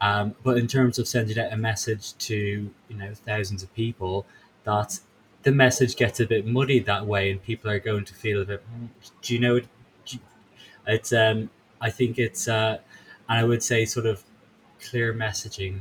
Um, 0.00 0.34
but 0.42 0.58
in 0.58 0.66
terms 0.66 0.98
of 0.98 1.08
sending 1.08 1.38
out 1.38 1.52
a 1.52 1.56
message 1.56 2.16
to 2.18 2.70
you 2.88 2.96
know 2.96 3.12
thousands 3.14 3.62
of 3.62 3.72
people 3.74 4.26
that 4.64 5.00
the 5.46 5.52
message 5.52 5.94
gets 5.94 6.18
a 6.18 6.26
bit 6.26 6.44
muddy 6.44 6.80
that 6.80 7.06
way, 7.06 7.30
and 7.30 7.40
people 7.40 7.70
are 7.70 7.78
going 7.78 8.04
to 8.04 8.12
feel 8.12 8.42
a 8.42 8.44
bit. 8.44 8.60
Hmm, 8.62 8.86
do 9.22 9.32
you 9.32 9.40
know? 9.40 9.60
It's. 10.88 11.12
Um, 11.12 11.50
I 11.80 11.88
think 11.88 12.18
it's. 12.18 12.48
Uh, 12.48 12.78
and 13.28 13.38
I 13.38 13.44
would 13.44 13.62
say 13.62 13.84
sort 13.84 14.06
of 14.06 14.24
clear 14.90 15.14
messaging 15.14 15.78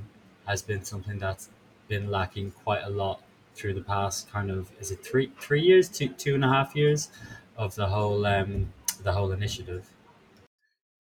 has 0.48 0.62
been 0.62 0.84
something 0.84 1.18
that's 1.18 1.50
been 1.88 2.12
lacking 2.12 2.52
quite 2.64 2.84
a 2.84 2.90
lot 2.90 3.22
through 3.56 3.74
the 3.74 3.82
past 3.82 4.30
kind 4.32 4.52
of 4.52 4.70
is 4.80 4.92
it 4.92 5.04
three 5.04 5.32
three 5.40 5.62
years 5.62 5.88
two 5.88 6.10
two 6.10 6.36
and 6.36 6.44
a 6.44 6.48
half 6.48 6.76
years 6.76 7.10
of 7.58 7.74
the 7.76 7.86
whole 7.86 8.26
um 8.26 8.72
the 9.04 9.12
whole 9.12 9.32
initiative 9.32 9.88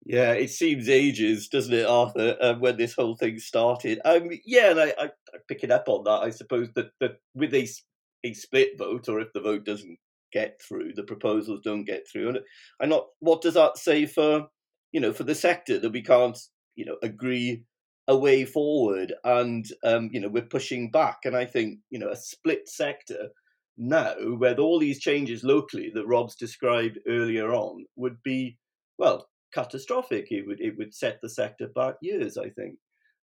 yeah 0.06 0.32
it 0.32 0.50
seems 0.50 0.90
ages 0.90 1.48
doesn't 1.50 1.74
it 1.74 1.86
arthur 1.86 2.36
um, 2.42 2.60
when 2.60 2.78
this 2.78 2.94
whole 2.94 3.16
thing 3.16 3.38
started 3.38 4.00
um 4.06 4.30
yeah 4.46 4.72
and 4.72 4.80
I, 4.80 4.94
I 4.98 5.06
i 5.06 5.38
pick 5.48 5.70
up 5.70 5.88
on 5.88 6.04
that 6.06 6.22
i 6.22 6.30
suppose 6.30 6.70
that 6.76 6.92
that 7.00 7.20
with 7.36 7.52
these 7.52 7.84
a 8.24 8.34
split 8.34 8.78
vote, 8.78 9.10
or 9.10 9.20
if 9.20 9.34
the 9.34 9.42
vote 9.42 9.66
doesn't 9.66 9.98
get 10.32 10.62
through, 10.62 10.94
the 10.94 11.04
proposals 11.04 11.62
don't 11.64 11.86
get 11.86 12.08
through. 12.08 12.30
And 12.30 12.40
I'm 12.82 12.90
not. 12.90 13.08
What 13.20 13.42
does 13.42 13.56
that 13.56 13.78
say 13.78 14.06
for 14.06 14.48
you 14.92 15.00
know 15.00 15.14
for 15.14 15.24
the 15.24 15.36
sector 15.36 15.80
that 15.80 15.92
we 15.92 16.02
can't 16.02 16.38
you 16.76 16.86
know 16.86 16.98
agree 17.04 17.64
a 18.08 18.18
way 18.18 18.46
forward, 18.46 19.14
and 19.24 19.66
um, 19.84 20.10
you 20.12 20.20
know 20.20 20.30
we're 20.30 20.44
pushing 20.44 20.92
back. 20.92 21.20
And 21.26 21.36
I 21.36 21.46
think 21.46 21.80
you 21.90 22.00
know 22.00 22.10
a 22.10 22.16
split 22.16 22.68
sector 22.68 23.30
now, 23.78 24.14
with 24.20 24.60
all 24.60 24.80
these 24.80 25.00
changes 25.00 25.44
locally 25.44 25.92
that 25.96 26.08
Rob's 26.08 26.36
described 26.36 27.00
earlier 27.08 27.54
on, 27.54 27.86
would 27.96 28.22
be 28.24 28.58
well 28.98 29.28
catastrophic. 29.54 30.32
It 30.32 30.46
would 30.48 30.62
it 30.62 30.78
would 30.78 30.94
set 30.94 31.20
the 31.22 31.30
sector 31.30 31.68
back 31.74 31.96
years. 32.02 32.38
I 32.38 32.50
think. 32.50 32.76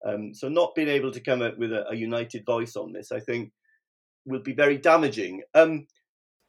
Um, 0.05 0.33
so 0.35 0.49
not 0.49 0.75
being 0.75 0.87
able 0.87 1.11
to 1.11 1.19
come 1.19 1.41
up 1.41 1.57
with 1.57 1.71
a, 1.71 1.89
a 1.89 1.95
united 1.95 2.45
voice 2.45 2.75
on 2.75 2.93
this, 2.93 3.11
I 3.11 3.19
think, 3.19 3.51
will 4.25 4.41
be 4.41 4.53
very 4.53 4.77
damaging. 4.77 5.43
Um, 5.53 5.87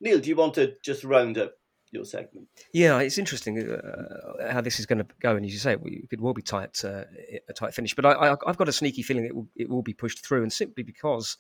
Neil, 0.00 0.18
do 0.18 0.28
you 0.28 0.36
want 0.36 0.54
to 0.54 0.74
just 0.82 1.04
round 1.04 1.38
up 1.38 1.54
your 1.90 2.04
segment? 2.04 2.48
Yeah, 2.72 2.98
it's 3.00 3.18
interesting 3.18 3.70
uh, 3.70 4.52
how 4.52 4.60
this 4.60 4.78
is 4.78 4.86
going 4.86 4.98
to 4.98 5.06
go, 5.20 5.36
and 5.36 5.44
as 5.44 5.52
you 5.52 5.58
say, 5.58 5.72
it 5.72 6.10
could 6.10 6.20
well 6.20 6.34
be 6.34 6.42
tight, 6.42 6.84
uh, 6.84 7.04
a 7.48 7.52
tight 7.52 7.74
finish. 7.74 7.94
But 7.94 8.06
I, 8.06 8.36
have 8.46 8.56
got 8.56 8.68
a 8.68 8.72
sneaky 8.72 9.02
feeling 9.02 9.24
it 9.24 9.34
will 9.34 9.48
it 9.56 9.68
will 9.68 9.82
be 9.82 9.94
pushed 9.94 10.24
through, 10.24 10.42
and 10.42 10.52
simply 10.52 10.82
because 10.82 11.36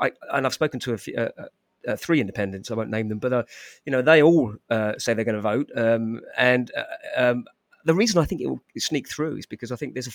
I 0.00 0.12
and 0.32 0.46
I've 0.46 0.54
spoken 0.54 0.80
to 0.80 0.94
a 0.94 0.98
few, 0.98 1.16
uh, 1.16 1.28
uh, 1.38 1.44
uh 1.88 1.96
three 1.96 2.20
independents. 2.20 2.70
I 2.70 2.74
won't 2.74 2.90
name 2.90 3.08
them, 3.08 3.18
but 3.18 3.32
uh, 3.32 3.42
you 3.84 3.92
know 3.92 4.02
they 4.02 4.22
all 4.22 4.54
say 4.98 5.14
they're 5.14 5.24
going 5.24 5.34
to 5.34 5.40
vote, 5.40 5.70
um, 5.76 6.20
and 6.36 6.70
um, 7.16 7.44
the 7.84 7.94
reason 7.94 8.20
I 8.20 8.24
think 8.24 8.40
it 8.40 8.48
will 8.48 8.62
sneak 8.78 9.08
through 9.08 9.36
is 9.36 9.46
because 9.46 9.72
I 9.72 9.76
think 9.76 9.94
there's 9.94 10.08
a 10.08 10.12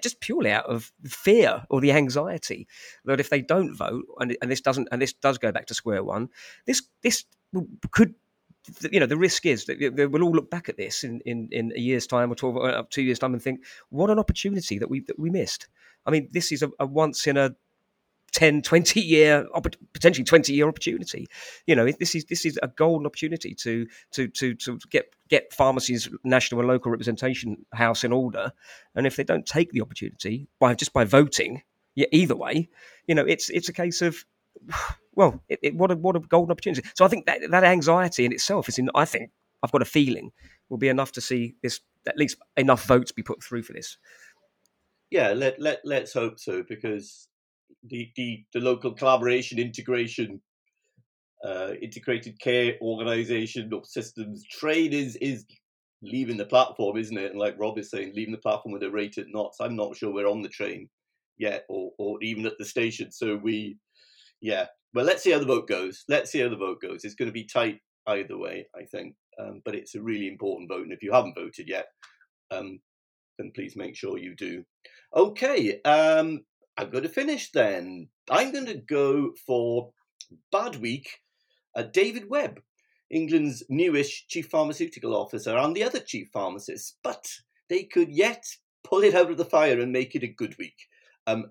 just 0.00 0.20
purely 0.20 0.50
out 0.50 0.66
of 0.66 0.92
fear 1.04 1.64
or 1.68 1.80
the 1.80 1.92
anxiety 1.92 2.66
that 3.04 3.20
if 3.20 3.30
they 3.30 3.42
don't 3.42 3.74
vote 3.74 4.04
and, 4.20 4.36
and 4.40 4.50
this 4.50 4.60
doesn't 4.60 4.88
and 4.90 5.02
this 5.02 5.12
does 5.12 5.38
go 5.38 5.52
back 5.52 5.66
to 5.66 5.74
square 5.74 6.02
one, 6.02 6.28
this 6.66 6.82
this 7.02 7.24
could 7.90 8.14
you 8.90 9.00
know 9.00 9.06
the 9.06 9.16
risk 9.16 9.44
is 9.44 9.64
that 9.66 10.08
we'll 10.10 10.22
all 10.22 10.32
look 10.32 10.50
back 10.50 10.68
at 10.68 10.76
this 10.76 11.02
in, 11.02 11.20
in, 11.26 11.48
in 11.50 11.72
a 11.74 11.80
year's 11.80 12.06
time 12.06 12.30
or 12.30 12.34
12 12.34 12.56
or 12.56 12.70
uh, 12.70 12.82
two 12.90 13.02
years 13.02 13.18
time 13.18 13.32
and 13.32 13.42
think 13.42 13.64
what 13.90 14.08
an 14.08 14.18
opportunity 14.18 14.78
that 14.78 14.88
we 14.88 15.00
that 15.00 15.18
we 15.18 15.30
missed. 15.30 15.68
I 16.06 16.10
mean 16.10 16.28
this 16.30 16.52
is 16.52 16.62
a, 16.62 16.70
a 16.78 16.86
once 16.86 17.26
in 17.26 17.36
a 17.36 17.54
10 18.32 18.62
20 18.62 19.00
year 19.00 19.46
potentially 19.92 20.24
20 20.24 20.52
year 20.52 20.68
opportunity. 20.68 21.26
You 21.66 21.74
know 21.74 21.90
this 21.90 22.14
is 22.14 22.24
this 22.26 22.44
is 22.44 22.58
a 22.62 22.68
golden 22.68 23.06
opportunity 23.06 23.54
to 23.56 23.86
to 24.12 24.28
to 24.28 24.54
to 24.54 24.78
get 24.90 25.14
get 25.28 25.52
pharmacies 25.52 26.08
national 26.24 26.60
and 26.60 26.68
local 26.68 26.90
representation 26.90 27.64
house 27.72 28.04
in 28.04 28.12
order. 28.12 28.52
And 28.94 29.06
if 29.06 29.16
they 29.16 29.24
don't 29.24 29.46
take 29.46 29.72
the 29.72 29.80
opportunity 29.80 30.48
by 30.58 30.74
just 30.74 30.92
by 30.92 31.04
voting 31.04 31.62
yeah 31.94 32.06
either 32.10 32.34
way 32.34 32.68
you 33.06 33.14
know 33.14 33.24
it's 33.24 33.50
it's 33.50 33.68
a 33.68 33.72
case 33.72 34.00
of 34.02 34.24
well 35.14 35.42
it, 35.48 35.58
it, 35.62 35.74
what 35.74 35.90
a 35.90 35.96
what 35.96 36.16
a 36.16 36.20
golden 36.20 36.52
opportunity. 36.52 36.82
So 36.94 37.04
i 37.04 37.08
think 37.08 37.26
that 37.26 37.40
that 37.50 37.64
anxiety 37.64 38.24
in 38.24 38.32
itself 38.32 38.68
is 38.68 38.78
in 38.78 38.90
i 38.94 39.04
think 39.04 39.30
i've 39.62 39.72
got 39.72 39.82
a 39.82 39.86
feeling 39.86 40.32
will 40.68 40.78
be 40.78 40.88
enough 40.88 41.12
to 41.12 41.20
see 41.20 41.54
this 41.62 41.80
at 42.06 42.16
least 42.16 42.36
enough 42.56 42.84
votes 42.84 43.12
be 43.12 43.22
put 43.22 43.42
through 43.42 43.62
for 43.62 43.74
this. 43.74 43.98
Yeah 45.10 45.32
let 45.32 45.60
let 45.60 45.80
let's 45.84 46.14
hope 46.14 46.40
so 46.40 46.62
because 46.62 47.28
the, 47.88 48.10
the, 48.16 48.44
the 48.52 48.60
local 48.60 48.92
collaboration 48.92 49.58
integration 49.58 50.40
uh, 51.44 51.72
integrated 51.80 52.38
care 52.40 52.74
organization 52.80 53.72
or 53.72 53.84
systems 53.84 54.44
trade 54.46 54.94
is 54.94 55.16
is 55.16 55.44
leaving 56.02 56.36
the 56.36 56.44
platform, 56.44 56.96
isn't 56.96 57.16
it? 57.16 57.30
And 57.30 57.40
like 57.40 57.58
Rob 57.58 57.78
is 57.78 57.90
saying, 57.90 58.12
leaving 58.14 58.32
the 58.32 58.38
platform 58.38 58.72
with 58.72 58.82
a 58.82 58.90
rate 58.90 59.18
at 59.18 59.26
knots. 59.28 59.58
I'm 59.60 59.76
not 59.76 59.96
sure 59.96 60.12
we're 60.12 60.30
on 60.30 60.42
the 60.42 60.48
train 60.48 60.88
yet, 61.38 61.64
or 61.68 61.90
or 61.98 62.22
even 62.22 62.46
at 62.46 62.58
the 62.58 62.64
station. 62.64 63.10
So 63.10 63.36
we, 63.36 63.78
yeah. 64.40 64.66
Well, 64.94 65.04
let's 65.04 65.22
see 65.22 65.32
how 65.32 65.38
the 65.38 65.46
vote 65.46 65.68
goes. 65.68 66.04
Let's 66.08 66.30
see 66.30 66.40
how 66.40 66.50
the 66.50 66.56
vote 66.56 66.82
goes. 66.82 67.04
It's 67.04 67.14
going 67.14 67.28
to 67.28 67.32
be 67.32 67.44
tight 67.44 67.78
either 68.06 68.36
way, 68.36 68.66
I 68.76 68.84
think. 68.84 69.14
Um, 69.40 69.62
but 69.64 69.74
it's 69.74 69.94
a 69.94 70.02
really 70.02 70.28
important 70.28 70.68
vote, 70.68 70.82
and 70.82 70.92
if 70.92 71.02
you 71.02 71.12
haven't 71.12 71.34
voted 71.34 71.66
yet, 71.66 71.86
um, 72.50 72.78
then 73.38 73.50
please 73.54 73.74
make 73.76 73.96
sure 73.96 74.18
you 74.18 74.36
do. 74.36 74.62
Okay, 75.16 75.80
um, 75.82 76.40
I'm 76.76 76.90
going 76.90 77.04
to 77.04 77.08
finish 77.08 77.50
then. 77.50 78.08
I'm 78.30 78.52
going 78.52 78.66
to 78.66 78.74
go 78.74 79.32
for 79.46 79.92
Bad 80.50 80.76
Week, 80.76 81.08
uh, 81.76 81.82
David 81.82 82.28
Webb, 82.30 82.60
England's 83.10 83.62
newish 83.68 84.26
chief 84.28 84.48
pharmaceutical 84.48 85.14
officer, 85.14 85.56
and 85.56 85.76
the 85.76 85.84
other 85.84 86.00
chief 86.00 86.28
pharmacists, 86.32 86.96
but 87.02 87.28
they 87.68 87.84
could 87.84 88.10
yet 88.10 88.44
pull 88.84 89.02
it 89.02 89.14
out 89.14 89.30
of 89.30 89.36
the 89.36 89.44
fire 89.44 89.80
and 89.80 89.92
make 89.92 90.14
it 90.14 90.22
a 90.22 90.28
good 90.28 90.56
week. 90.58 90.86
Um, 91.26 91.50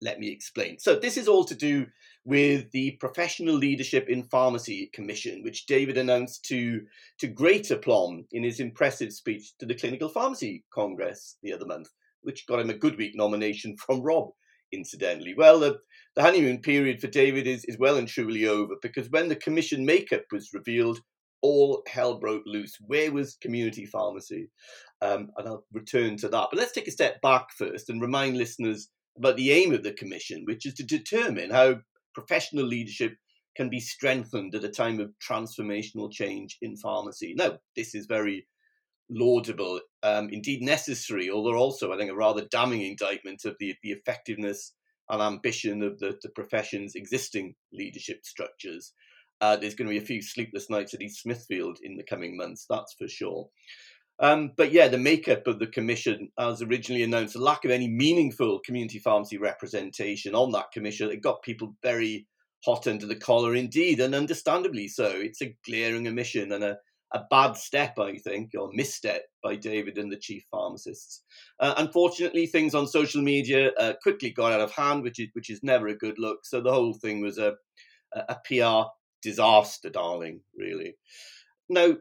let 0.00 0.18
me 0.18 0.30
explain. 0.30 0.78
So, 0.78 0.98
this 0.98 1.16
is 1.16 1.28
all 1.28 1.44
to 1.44 1.54
do 1.54 1.86
with 2.24 2.70
the 2.72 2.92
Professional 2.92 3.54
Leadership 3.54 4.08
in 4.08 4.24
Pharmacy 4.24 4.90
Commission, 4.92 5.42
which 5.42 5.66
David 5.66 5.96
announced 5.96 6.44
to, 6.46 6.80
to 7.18 7.26
great 7.28 7.70
aplomb 7.70 8.24
in 8.32 8.42
his 8.42 8.58
impressive 8.58 9.12
speech 9.12 9.56
to 9.58 9.66
the 9.66 9.74
Clinical 9.74 10.08
Pharmacy 10.08 10.64
Congress 10.72 11.36
the 11.42 11.52
other 11.52 11.66
month, 11.66 11.88
which 12.22 12.46
got 12.46 12.60
him 12.60 12.70
a 12.70 12.74
Good 12.74 12.96
Week 12.96 13.12
nomination 13.14 13.76
from 13.76 14.02
Rob, 14.02 14.30
incidentally. 14.72 15.34
Well, 15.36 15.60
the, 15.60 15.78
the 16.16 16.22
honeymoon 16.22 16.58
period 16.58 17.00
for 17.00 17.08
David 17.08 17.46
is, 17.46 17.64
is 17.66 17.78
well 17.78 17.96
and 17.96 18.08
truly 18.08 18.46
over 18.46 18.74
because 18.82 19.10
when 19.10 19.28
the 19.28 19.36
commission 19.36 19.84
makeup 19.84 20.24
was 20.30 20.52
revealed, 20.52 21.00
all 21.42 21.82
hell 21.88 22.18
broke 22.18 22.44
loose. 22.46 22.76
Where 22.80 23.12
was 23.12 23.36
community 23.40 23.84
pharmacy? 23.84 24.48
Um, 25.00 25.30
and 25.36 25.48
I'll 25.48 25.64
return 25.72 26.16
to 26.18 26.28
that. 26.28 26.48
But 26.50 26.58
let's 26.58 26.72
take 26.72 26.88
a 26.88 26.92
step 26.92 27.20
back 27.20 27.48
first 27.56 27.90
and 27.90 28.00
remind 28.00 28.36
listeners 28.36 28.88
about 29.18 29.36
the 29.36 29.50
aim 29.50 29.74
of 29.74 29.82
the 29.82 29.92
commission, 29.92 30.44
which 30.46 30.64
is 30.64 30.74
to 30.74 30.84
determine 30.84 31.50
how 31.50 31.76
professional 32.14 32.64
leadership 32.64 33.14
can 33.56 33.68
be 33.68 33.80
strengthened 33.80 34.54
at 34.54 34.64
a 34.64 34.68
time 34.68 35.00
of 35.00 35.12
transformational 35.28 36.10
change 36.10 36.56
in 36.62 36.76
pharmacy. 36.76 37.34
Now, 37.36 37.58
this 37.76 37.94
is 37.94 38.06
very 38.06 38.46
laudable, 39.12 39.80
um, 40.02 40.28
indeed 40.30 40.62
necessary, 40.62 41.30
although 41.30 41.54
also, 41.54 41.92
I 41.92 41.98
think, 41.98 42.10
a 42.10 42.14
rather 42.14 42.46
damning 42.50 42.82
indictment 42.82 43.44
of 43.44 43.56
the, 43.58 43.74
the 43.82 43.92
effectiveness 43.92 44.72
and 45.08 45.20
ambition 45.20 45.82
of 45.82 45.98
the, 45.98 46.18
the 46.22 46.30
profession's 46.30 46.94
existing 46.94 47.54
leadership 47.72 48.24
structures. 48.24 48.92
Uh, 49.40 49.56
there's 49.56 49.74
going 49.74 49.88
to 49.88 49.94
be 49.94 50.02
a 50.02 50.06
few 50.06 50.22
sleepless 50.22 50.70
nights 50.70 50.94
at 50.94 51.02
East 51.02 51.22
Smithfield 51.22 51.78
in 51.82 51.96
the 51.96 52.04
coming 52.04 52.36
months, 52.36 52.64
that's 52.68 52.94
for 52.94 53.08
sure. 53.08 53.48
Um, 54.20 54.52
but 54.56 54.72
yeah, 54.72 54.88
the 54.88 54.98
makeup 54.98 55.46
of 55.46 55.58
the 55.58 55.66
commission, 55.66 56.28
as 56.38 56.62
originally 56.62 57.02
announced, 57.02 57.34
the 57.34 57.40
lack 57.40 57.64
of 57.64 57.72
any 57.72 57.88
meaningful 57.88 58.60
community 58.64 59.00
pharmacy 59.00 59.38
representation 59.38 60.34
on 60.34 60.52
that 60.52 60.70
commission, 60.72 61.10
it 61.10 61.22
got 61.22 61.42
people 61.42 61.74
very 61.82 62.28
hot 62.64 62.86
under 62.86 63.06
the 63.06 63.16
collar 63.16 63.56
indeed, 63.56 63.98
and 63.98 64.14
understandably 64.14 64.86
so. 64.86 65.08
It's 65.08 65.42
a 65.42 65.56
glaring 65.66 66.06
omission 66.06 66.52
and 66.52 66.62
a, 66.62 66.78
a 67.14 67.24
bad 67.30 67.56
step, 67.56 67.98
I 67.98 68.16
think, 68.16 68.52
or 68.58 68.70
misstep 68.72 69.22
by 69.42 69.56
David 69.56 69.98
and 69.98 70.10
the 70.10 70.16
chief 70.16 70.44
pharmacists. 70.50 71.22
Uh, 71.60 71.74
unfortunately, 71.76 72.46
things 72.46 72.74
on 72.74 72.86
social 72.86 73.22
media 73.22 73.70
uh, 73.78 73.92
quickly 74.02 74.30
got 74.30 74.52
out 74.52 74.60
of 74.60 74.72
hand, 74.72 75.02
which 75.02 75.18
is 75.18 75.28
which 75.34 75.50
is 75.50 75.62
never 75.62 75.88
a 75.88 75.96
good 75.96 76.18
look. 76.18 76.44
So 76.44 76.60
the 76.60 76.72
whole 76.72 76.94
thing 76.94 77.20
was 77.20 77.38
a 77.38 77.54
a 78.14 78.36
PR 78.46 78.88
disaster, 79.22 79.88
darling, 79.88 80.40
really. 80.56 80.96
Now, 81.68 81.96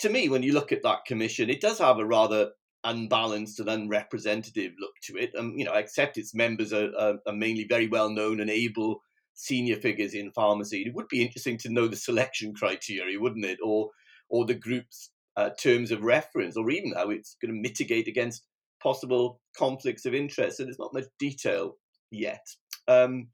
to 0.00 0.08
me, 0.08 0.28
when 0.28 0.42
you 0.42 0.52
look 0.52 0.72
at 0.72 0.82
that 0.82 1.04
commission, 1.06 1.48
it 1.48 1.60
does 1.60 1.78
have 1.78 1.98
a 1.98 2.04
rather 2.04 2.50
unbalanced 2.84 3.60
and 3.60 3.68
unrepresentative 3.68 4.72
look 4.78 4.92
to 5.02 5.16
it. 5.16 5.32
Um, 5.36 5.54
you 5.56 5.64
know, 5.64 5.72
except 5.74 6.18
its 6.18 6.34
members 6.34 6.72
are, 6.72 6.90
are, 6.98 7.14
are, 7.26 7.32
mainly 7.32 7.64
very 7.64 7.88
well 7.88 8.10
known 8.10 8.40
and 8.40 8.50
able 8.50 9.00
senior 9.34 9.76
figures 9.76 10.14
in 10.14 10.30
pharmacy. 10.32 10.82
It 10.82 10.94
would 10.94 11.08
be 11.08 11.22
interesting 11.22 11.58
to 11.58 11.70
know 11.72 11.88
the 11.88 11.96
selection 11.96 12.54
criteria, 12.54 13.18
wouldn't 13.18 13.44
it? 13.44 13.58
Or, 13.62 13.90
or 14.28 14.44
the 14.44 14.54
group's 14.54 15.10
uh, 15.36 15.50
terms 15.50 15.90
of 15.90 16.02
reference, 16.02 16.56
or 16.56 16.70
even 16.70 16.92
how 16.94 17.10
it's 17.10 17.36
going 17.40 17.54
to 17.54 17.60
mitigate 17.60 18.08
against 18.08 18.44
possible 18.82 19.40
conflicts 19.56 20.06
of 20.06 20.14
interest. 20.14 20.56
So 20.56 20.64
there's 20.64 20.78
not 20.78 20.94
much 20.94 21.04
detail 21.18 21.76
yet. 22.10 22.46
Um, 22.88 23.28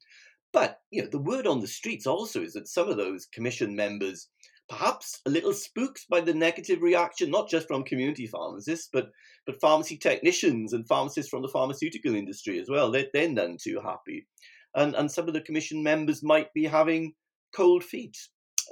but, 0.52 0.78
you 0.90 1.02
know, 1.02 1.08
the 1.10 1.18
word 1.18 1.46
on 1.46 1.60
the 1.60 1.66
streets 1.66 2.06
also 2.06 2.42
is 2.42 2.52
that 2.54 2.68
some 2.68 2.88
of 2.88 2.96
those 2.96 3.26
commission 3.26 3.74
members 3.74 4.28
perhaps 4.68 5.20
a 5.26 5.30
little 5.30 5.52
spooked 5.52 6.06
by 6.08 6.20
the 6.20 6.32
negative 6.32 6.80
reaction, 6.80 7.30
not 7.30 7.48
just 7.48 7.66
from 7.66 7.82
community 7.84 8.26
pharmacists, 8.26 8.88
but 8.92 9.10
but 9.44 9.60
pharmacy 9.60 9.96
technicians 9.96 10.72
and 10.72 10.86
pharmacists 10.86 11.28
from 11.28 11.42
the 11.42 11.48
pharmaceutical 11.48 12.14
industry 12.14 12.60
as 12.60 12.68
well. 12.70 12.92
They're, 12.92 13.08
they're 13.12 13.28
none 13.28 13.56
too 13.60 13.80
happy. 13.84 14.26
And, 14.74 14.94
and 14.94 15.10
some 15.10 15.26
of 15.26 15.34
the 15.34 15.40
commission 15.40 15.82
members 15.82 16.22
might 16.22 16.54
be 16.54 16.64
having 16.64 17.14
cold 17.54 17.82
feet 17.82 18.16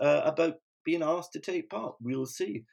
uh, 0.00 0.22
about 0.24 0.54
being 0.84 1.02
asked 1.02 1.32
to 1.32 1.40
take 1.40 1.70
part. 1.70 1.94
We'll 2.00 2.26
see. 2.26 2.64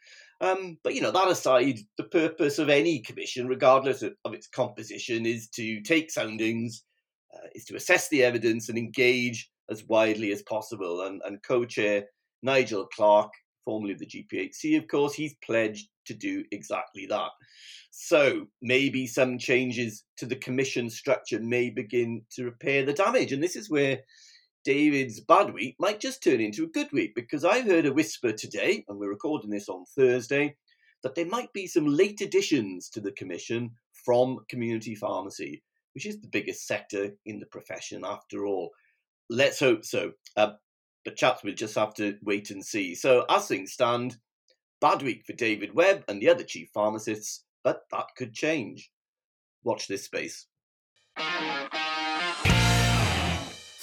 Um, 0.42 0.78
but, 0.84 0.94
you 0.94 1.02
know, 1.02 1.12
that 1.12 1.28
aside, 1.28 1.80
the 1.98 2.06
purpose 2.06 2.60
of 2.60 2.70
any 2.70 3.00
commission, 3.00 3.48
regardless 3.48 4.02
of, 4.02 4.14
of 4.26 4.34
its 4.34 4.48
composition, 4.48 5.26
is 5.26 5.48
to 5.50 5.82
take 5.82 6.12
soundings, 6.12 6.84
uh, 7.34 7.48
is 7.56 7.66
to 7.66 7.76
assess 7.76 8.10
the 8.10 8.24
evidence 8.24 8.70
and 8.70 8.78
engage 8.78 9.50
as 9.70 9.84
widely 9.86 10.32
as 10.32 10.44
possible. 10.44 11.02
And, 11.02 11.22
and 11.26 11.44
co 11.44 11.66
chair 11.66 12.06
Nigel 12.44 12.88
Clarke, 12.96 13.34
formerly 13.66 13.94
of 13.94 14.00
the 14.00 14.06
GPHC, 14.06 14.78
of 14.78 14.88
course, 14.88 15.14
he's 15.14 15.36
pledged 15.44 15.90
to 16.06 16.14
do 16.14 16.44
exactly 16.52 17.06
that. 17.08 17.30
So 17.92 18.46
maybe 18.62 19.08
some 19.08 19.38
changes 19.38 20.04
to 20.18 20.26
the 20.26 20.36
commission 20.36 20.90
structure 20.90 21.40
may 21.40 21.70
begin 21.70 22.22
to 22.34 22.46
repair 22.46 22.86
the 22.86 22.94
damage. 22.94 23.34
And 23.34 23.42
this 23.42 23.56
is 23.56 23.70
where 23.70 24.00
David's 24.68 25.22
bad 25.22 25.54
week 25.54 25.78
might 25.80 26.02
just 26.02 26.22
turn 26.22 26.42
into 26.42 26.66
a 26.66 26.68
good 26.68 26.92
week 26.92 27.16
because 27.16 27.46
I 27.46 27.62
heard 27.62 27.86
a 27.86 27.94
whisper 27.94 28.34
today, 28.34 28.84
and 28.90 29.00
we're 29.00 29.08
recording 29.08 29.50
this 29.50 29.70
on 29.70 29.86
Thursday, 29.86 30.58
that 31.04 31.16
there 31.16 31.26
might 31.26 31.54
be 31.54 31.68
some 31.68 31.86
late 31.88 32.20
additions 32.20 32.90
to 32.90 33.00
the 33.00 33.14
commission 33.14 33.72
from 34.04 34.40
community 34.50 34.94
pharmacy, 34.94 35.64
which 35.94 36.06
is 36.06 36.20
the 36.20 36.28
biggest 36.28 36.68
sector 36.68 37.12
in 37.26 37.40
the 37.40 37.46
profession 37.46 38.04
after 38.04 38.46
all. 38.46 38.72
Let's 39.30 39.62
hope 39.62 39.86
so. 39.86 40.12
Uh, 40.36 40.56
but 41.06 41.16
chaps 41.16 41.46
we'll 41.46 41.54
just 41.54 41.76
have 41.76 41.94
to 41.94 42.18
wait 42.22 42.52
and 42.52 42.66
see. 42.66 42.94
So, 42.94 43.24
as 43.30 43.48
things 43.48 43.72
stand, 43.72 44.18
bad 44.82 45.02
week 45.02 45.24
for 45.26 45.32
David 45.32 45.76
Webb 45.76 46.04
and 46.10 46.22
the 46.22 46.28
other 46.28 46.44
chief 46.44 46.72
pharmacists, 46.74 47.46
but 47.64 47.84
that 47.94 48.08
could 48.18 48.34
change. 48.34 48.92
Watch 49.64 49.88
this 49.88 50.04
space. 50.04 50.46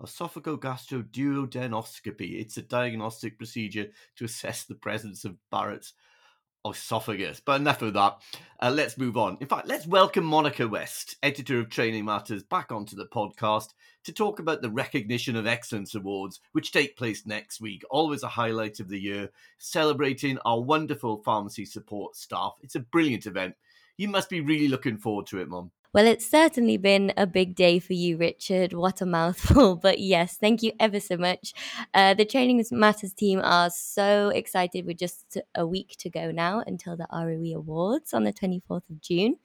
Esophagogastroduodenoscopy. 0.03 2.41
It's 2.41 2.59
a 2.59 2.63
diagnostic 2.63 3.39
procedure 3.39 3.87
to 4.17 4.27
assess 4.27 4.65
the 4.65 4.75
presence 4.75 5.25
of 5.25 5.39
Barrett's 5.51 5.95
esophagus. 6.67 7.41
But 7.45 7.61
enough 7.61 7.83
of 7.83 7.95
that. 7.95 8.19
Uh, 8.61 8.71
let's 8.71 8.99
move 8.99 9.17
on. 9.17 9.39
In 9.41 9.47
fact, 9.47 9.69
let's 9.69 9.87
welcome 9.87 10.25
Monica 10.25 10.67
West, 10.67 11.17
editor 11.23 11.59
of 11.59 11.71
Training 11.71 12.05
Matters, 12.05 12.43
back 12.43 12.73
onto 12.73 12.97
the 12.97 13.07
podcast 13.07 13.75
to 14.05 14.13
talk 14.13 14.39
about 14.39 14.63
the 14.63 14.71
Recognition 14.71 15.37
of 15.37 15.47
Excellence 15.47 15.95
Awards, 15.95 16.41
which 16.53 16.73
take 16.73 16.97
place 16.97 17.27
next 17.27 17.61
week. 17.61 17.83
Always 17.91 18.23
a 18.23 18.29
highlight 18.29 18.81
of 18.81 18.89
the 18.89 19.01
year, 19.01 19.31
celebrating 19.59 20.39
our 20.45 20.61
wonderful 20.61 21.23
pharmacy 21.23 21.65
support 21.65 22.17
staff. 22.17 22.55
It's 22.63 22.75
a 22.75 22.81
brilliant 22.81 23.27
event. 23.27 23.55
You 23.97 24.09
must 24.09 24.29
be 24.29 24.41
really 24.41 24.69
looking 24.69 24.97
forward 24.97 25.27
to 25.29 25.41
it, 25.41 25.49
Mom. 25.49 25.71
Well, 25.95 26.07
it's 26.07 26.27
certainly 26.31 26.77
been 26.77 27.13
a 27.17 27.27
big 27.27 27.55
day 27.55 27.79
for 27.79 27.95
you, 27.95 28.19
Richard. 28.19 28.73
What 28.73 29.01
a 29.01 29.07
mouthful. 29.07 29.77
But 29.89 29.99
yes, 30.01 30.37
thank 30.37 30.63
you 30.63 30.73
ever 30.79 31.01
so 31.01 31.17
much. 31.17 31.55
Uh, 31.95 32.15
the 32.15 32.25
Training 32.27 32.63
Matters 32.71 33.15
team 33.15 33.41
are 33.43 33.71
so 33.71 34.29
excited. 34.29 34.87
We're 34.87 34.95
just 34.95 35.39
a 35.55 35.67
week 35.67 35.97
to 36.01 36.11
go 36.11 36.31
now 36.31 36.63
until 36.67 36.97
the 36.97 37.07
ROE 37.13 37.57
Awards 37.59 38.13
on 38.13 38.25
the 38.25 38.33
24th 38.33 38.89
of 38.91 39.01
June. 39.01 39.37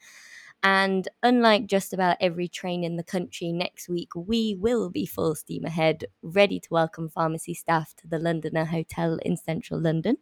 And 0.65 1.09
unlike 1.21 1.67
just 1.67 1.91
about 1.91 2.15
every 2.21 2.47
train 2.47 2.85
in 2.85 2.95
the 2.95 3.03
country, 3.03 3.51
next 3.51 3.89
week 3.89 4.15
we 4.15 4.55
will 4.57 4.89
be 4.89 5.05
full 5.05 5.35
steam 5.35 5.65
ahead, 5.65 6.05
ready 6.21 6.57
to 6.61 6.67
welcome 6.71 7.09
pharmacy 7.09 7.53
staff 7.53 7.93
to 7.97 8.07
the 8.07 8.17
Londoner 8.17 8.63
Hotel 8.63 9.19
in 9.25 9.35
central 9.35 9.81
London, 9.81 10.17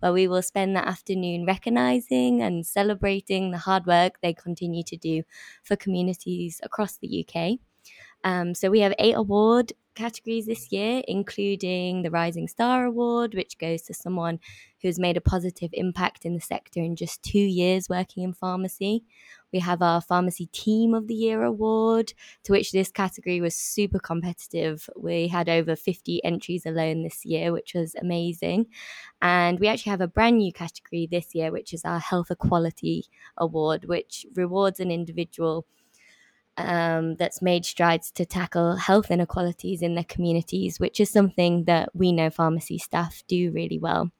where 0.00 0.14
we 0.14 0.26
will 0.26 0.40
spend 0.40 0.74
the 0.74 0.88
afternoon 0.88 1.44
recognising 1.44 2.40
and 2.40 2.64
celebrating 2.66 3.50
the 3.50 3.58
hard 3.58 3.84
work 3.84 4.14
they 4.22 4.32
continue 4.32 4.82
to 4.84 4.96
do 4.96 5.24
for 5.62 5.76
communities 5.76 6.58
across 6.62 6.96
the 6.96 7.26
UK. 7.28 7.58
Um, 8.24 8.54
so 8.54 8.70
we 8.70 8.80
have 8.80 8.94
eight 8.98 9.16
award 9.16 9.72
categories 9.94 10.46
this 10.46 10.72
year, 10.72 11.02
including 11.06 12.02
the 12.02 12.10
Rising 12.10 12.48
Star 12.48 12.84
Award, 12.84 13.34
which 13.34 13.58
goes 13.58 13.82
to 13.82 13.94
someone 13.94 14.40
who's 14.80 14.98
made 14.98 15.16
a 15.16 15.20
positive 15.20 15.70
impact 15.72 16.24
in 16.24 16.34
the 16.34 16.40
sector 16.40 16.80
in 16.80 16.96
just 16.96 17.22
two 17.22 17.38
years 17.38 17.88
working 17.88 18.22
in 18.22 18.32
pharmacy. 18.32 19.04
We 19.52 19.58
have 19.58 19.82
our 19.82 20.00
Pharmacy 20.00 20.46
Team 20.46 20.94
of 20.94 21.08
the 21.08 21.14
Year 21.14 21.42
award, 21.42 22.14
to 22.44 22.52
which 22.52 22.72
this 22.72 22.90
category 22.90 23.40
was 23.40 23.54
super 23.54 23.98
competitive. 23.98 24.88
We 24.96 25.28
had 25.28 25.48
over 25.48 25.76
50 25.76 26.24
entries 26.24 26.64
alone 26.64 27.02
this 27.02 27.24
year, 27.24 27.52
which 27.52 27.74
was 27.74 27.94
amazing. 27.94 28.66
And 29.20 29.60
we 29.60 29.68
actually 29.68 29.90
have 29.90 30.00
a 30.00 30.08
brand 30.08 30.38
new 30.38 30.52
category 30.52 31.06
this 31.10 31.34
year, 31.34 31.52
which 31.52 31.74
is 31.74 31.84
our 31.84 31.98
Health 31.98 32.30
Equality 32.30 33.04
Award, 33.36 33.84
which 33.84 34.26
rewards 34.34 34.80
an 34.80 34.90
individual 34.90 35.66
um, 36.56 37.16
that's 37.16 37.42
made 37.42 37.64
strides 37.64 38.10
to 38.12 38.26
tackle 38.26 38.76
health 38.76 39.10
inequalities 39.10 39.82
in 39.82 39.94
their 39.94 40.04
communities, 40.04 40.78
which 40.78 41.00
is 41.00 41.10
something 41.10 41.64
that 41.64 41.90
we 41.94 42.12
know 42.12 42.30
pharmacy 42.30 42.78
staff 42.78 43.22
do 43.26 43.50
really 43.52 43.78
well. 43.78 44.10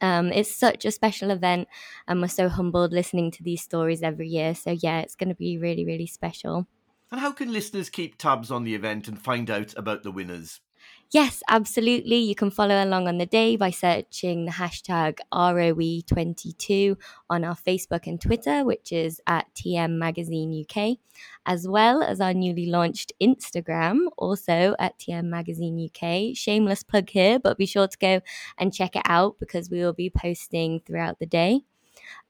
Um, 0.00 0.32
it's 0.32 0.54
such 0.54 0.84
a 0.84 0.92
special 0.92 1.30
event, 1.30 1.68
and 2.06 2.20
we're 2.20 2.28
so 2.28 2.48
humbled 2.48 2.92
listening 2.92 3.30
to 3.32 3.42
these 3.42 3.62
stories 3.62 4.02
every 4.02 4.28
year. 4.28 4.54
So, 4.54 4.70
yeah, 4.70 5.00
it's 5.00 5.16
going 5.16 5.28
to 5.28 5.34
be 5.34 5.58
really, 5.58 5.84
really 5.84 6.06
special. 6.06 6.66
And 7.10 7.20
how 7.20 7.32
can 7.32 7.52
listeners 7.52 7.90
keep 7.90 8.16
tabs 8.16 8.50
on 8.50 8.64
the 8.64 8.74
event 8.74 9.08
and 9.08 9.20
find 9.20 9.50
out 9.50 9.74
about 9.76 10.02
the 10.02 10.12
winners? 10.12 10.60
Yes, 11.10 11.42
absolutely. 11.48 12.16
You 12.16 12.34
can 12.34 12.50
follow 12.50 12.84
along 12.84 13.08
on 13.08 13.16
the 13.16 13.24
day 13.24 13.56
by 13.56 13.70
searching 13.70 14.44
the 14.44 14.52
hashtag 14.52 15.20
ROE22 15.32 16.96
on 17.30 17.44
our 17.44 17.56
Facebook 17.56 18.06
and 18.06 18.20
Twitter, 18.20 18.62
which 18.62 18.92
is 18.92 19.18
at 19.26 19.46
TM 19.54 19.92
Magazine 19.92 20.52
UK, 20.68 20.98
as 21.46 21.66
well 21.66 22.02
as 22.02 22.20
our 22.20 22.34
newly 22.34 22.66
launched 22.66 23.12
Instagram, 23.22 24.08
also 24.18 24.74
at 24.78 24.98
TM 24.98 25.24
Magazine 25.24 25.78
UK. 25.88 26.36
Shameless 26.36 26.82
plug 26.82 27.08
here, 27.08 27.38
but 27.38 27.56
be 27.56 27.64
sure 27.64 27.88
to 27.88 27.98
go 27.98 28.20
and 28.58 28.74
check 28.74 28.94
it 28.94 29.02
out 29.06 29.36
because 29.40 29.70
we 29.70 29.78
will 29.78 29.94
be 29.94 30.10
posting 30.10 30.80
throughout 30.80 31.18
the 31.20 31.26
day. 31.26 31.62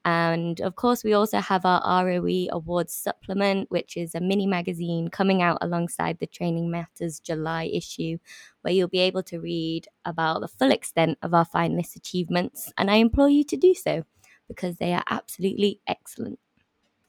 And 0.05 0.61
of 0.61 0.77
course, 0.77 1.05
we 1.05 1.13
also 1.13 1.39
have 1.39 1.65
our 1.65 2.07
ROE 2.07 2.47
Awards 2.51 2.95
supplement, 2.95 3.71
which 3.71 3.97
is 3.97 4.15
a 4.15 4.21
mini 4.21 4.47
magazine 4.47 5.09
coming 5.09 5.43
out 5.43 5.59
alongside 5.61 6.19
the 6.19 6.27
Training 6.27 6.71
Matters 6.71 7.21
July 7.21 7.71
issue, 7.73 8.19
where 8.63 8.73
you'll 8.73 8.89
be 8.89 9.01
able 9.01 9.23
to 9.25 9.39
read 9.39 9.87
about 10.05 10.41
the 10.41 10.49
full 10.49 10.71
extent 10.71 11.19
of 11.23 11.35
our 11.35 11.47
finalist 11.47 11.97
achievements. 11.97 12.73
And 12.79 12.91
I 12.91 12.97
implore 12.97 13.29
you 13.29 13.45
to 13.45 13.57
do 13.57 13.75
so 13.75 14.05
because 14.49 14.77
they 14.77 14.95
are 14.95 15.05
absolutely 15.11 15.81
excellent. 15.87 16.39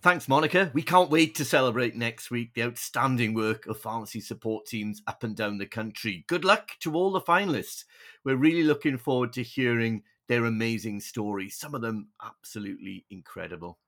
Thanks, 0.02 0.30
Monica. 0.30 0.72
We 0.74 0.82
can't 0.82 1.10
wait 1.10 1.36
to 1.36 1.46
celebrate 1.46 1.94
next 1.94 2.32
week 2.32 2.54
the 2.54 2.64
outstanding 2.64 3.34
work 3.34 3.68
of 3.68 3.82
pharmacy 3.82 4.22
support 4.22 4.66
teams 4.66 5.02
up 5.08 5.24
and 5.24 5.36
down 5.36 5.58
the 5.58 5.66
country. 5.66 6.24
Good 6.28 6.46
luck 6.46 6.72
to 6.82 6.96
all 6.96 7.12
the 7.12 7.20
finalists. 7.20 7.84
We're 8.24 8.38
really 8.38 8.64
looking 8.64 8.98
forward 8.98 9.34
to 9.34 9.44
hearing 9.44 10.04
their 10.30 10.46
amazing 10.46 11.02
stories, 11.02 11.58
some 11.58 11.76
of 11.76 11.82
them 11.82 12.08
absolutely 12.24 13.06
incredible. 13.10 13.80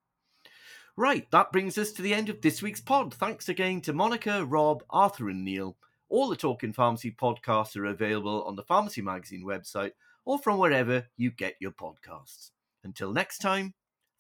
Right, 0.98 1.30
that 1.32 1.54
brings 1.54 1.78
us 1.78 1.94
to 1.94 2.02
the 2.02 2.14
end 2.14 2.28
of 2.28 2.42
this 2.42 2.62
week's 2.62 2.82
pod. 2.82 3.14
Thanks 3.14 3.48
again 3.48 3.80
to 3.82 3.94
Monica, 3.94 4.44
Rob, 4.44 4.84
Arthur, 4.90 5.30
and 5.30 5.46
Neil. 5.46 5.78
All 6.10 6.28
the 6.28 6.36
Talking 6.36 6.74
Pharmacy 6.74 7.12
podcasts 7.12 7.78
are 7.78 7.86
available 7.86 8.44
on 8.44 8.58
the 8.58 8.64
Pharmacy 8.64 9.02
Magazine 9.02 9.46
website 9.46 9.92
or 10.26 10.38
from 10.40 10.58
wherever 10.58 11.08
you 11.16 11.32
get 11.32 11.56
your 11.62 11.72
podcasts. 11.72 12.52
Until 12.84 13.14
next 13.14 13.38
time, 13.38 13.74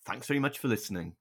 thanks 0.05 0.27
very 0.27 0.39
much 0.39 0.59
for 0.59 0.69
listening. 0.69 1.15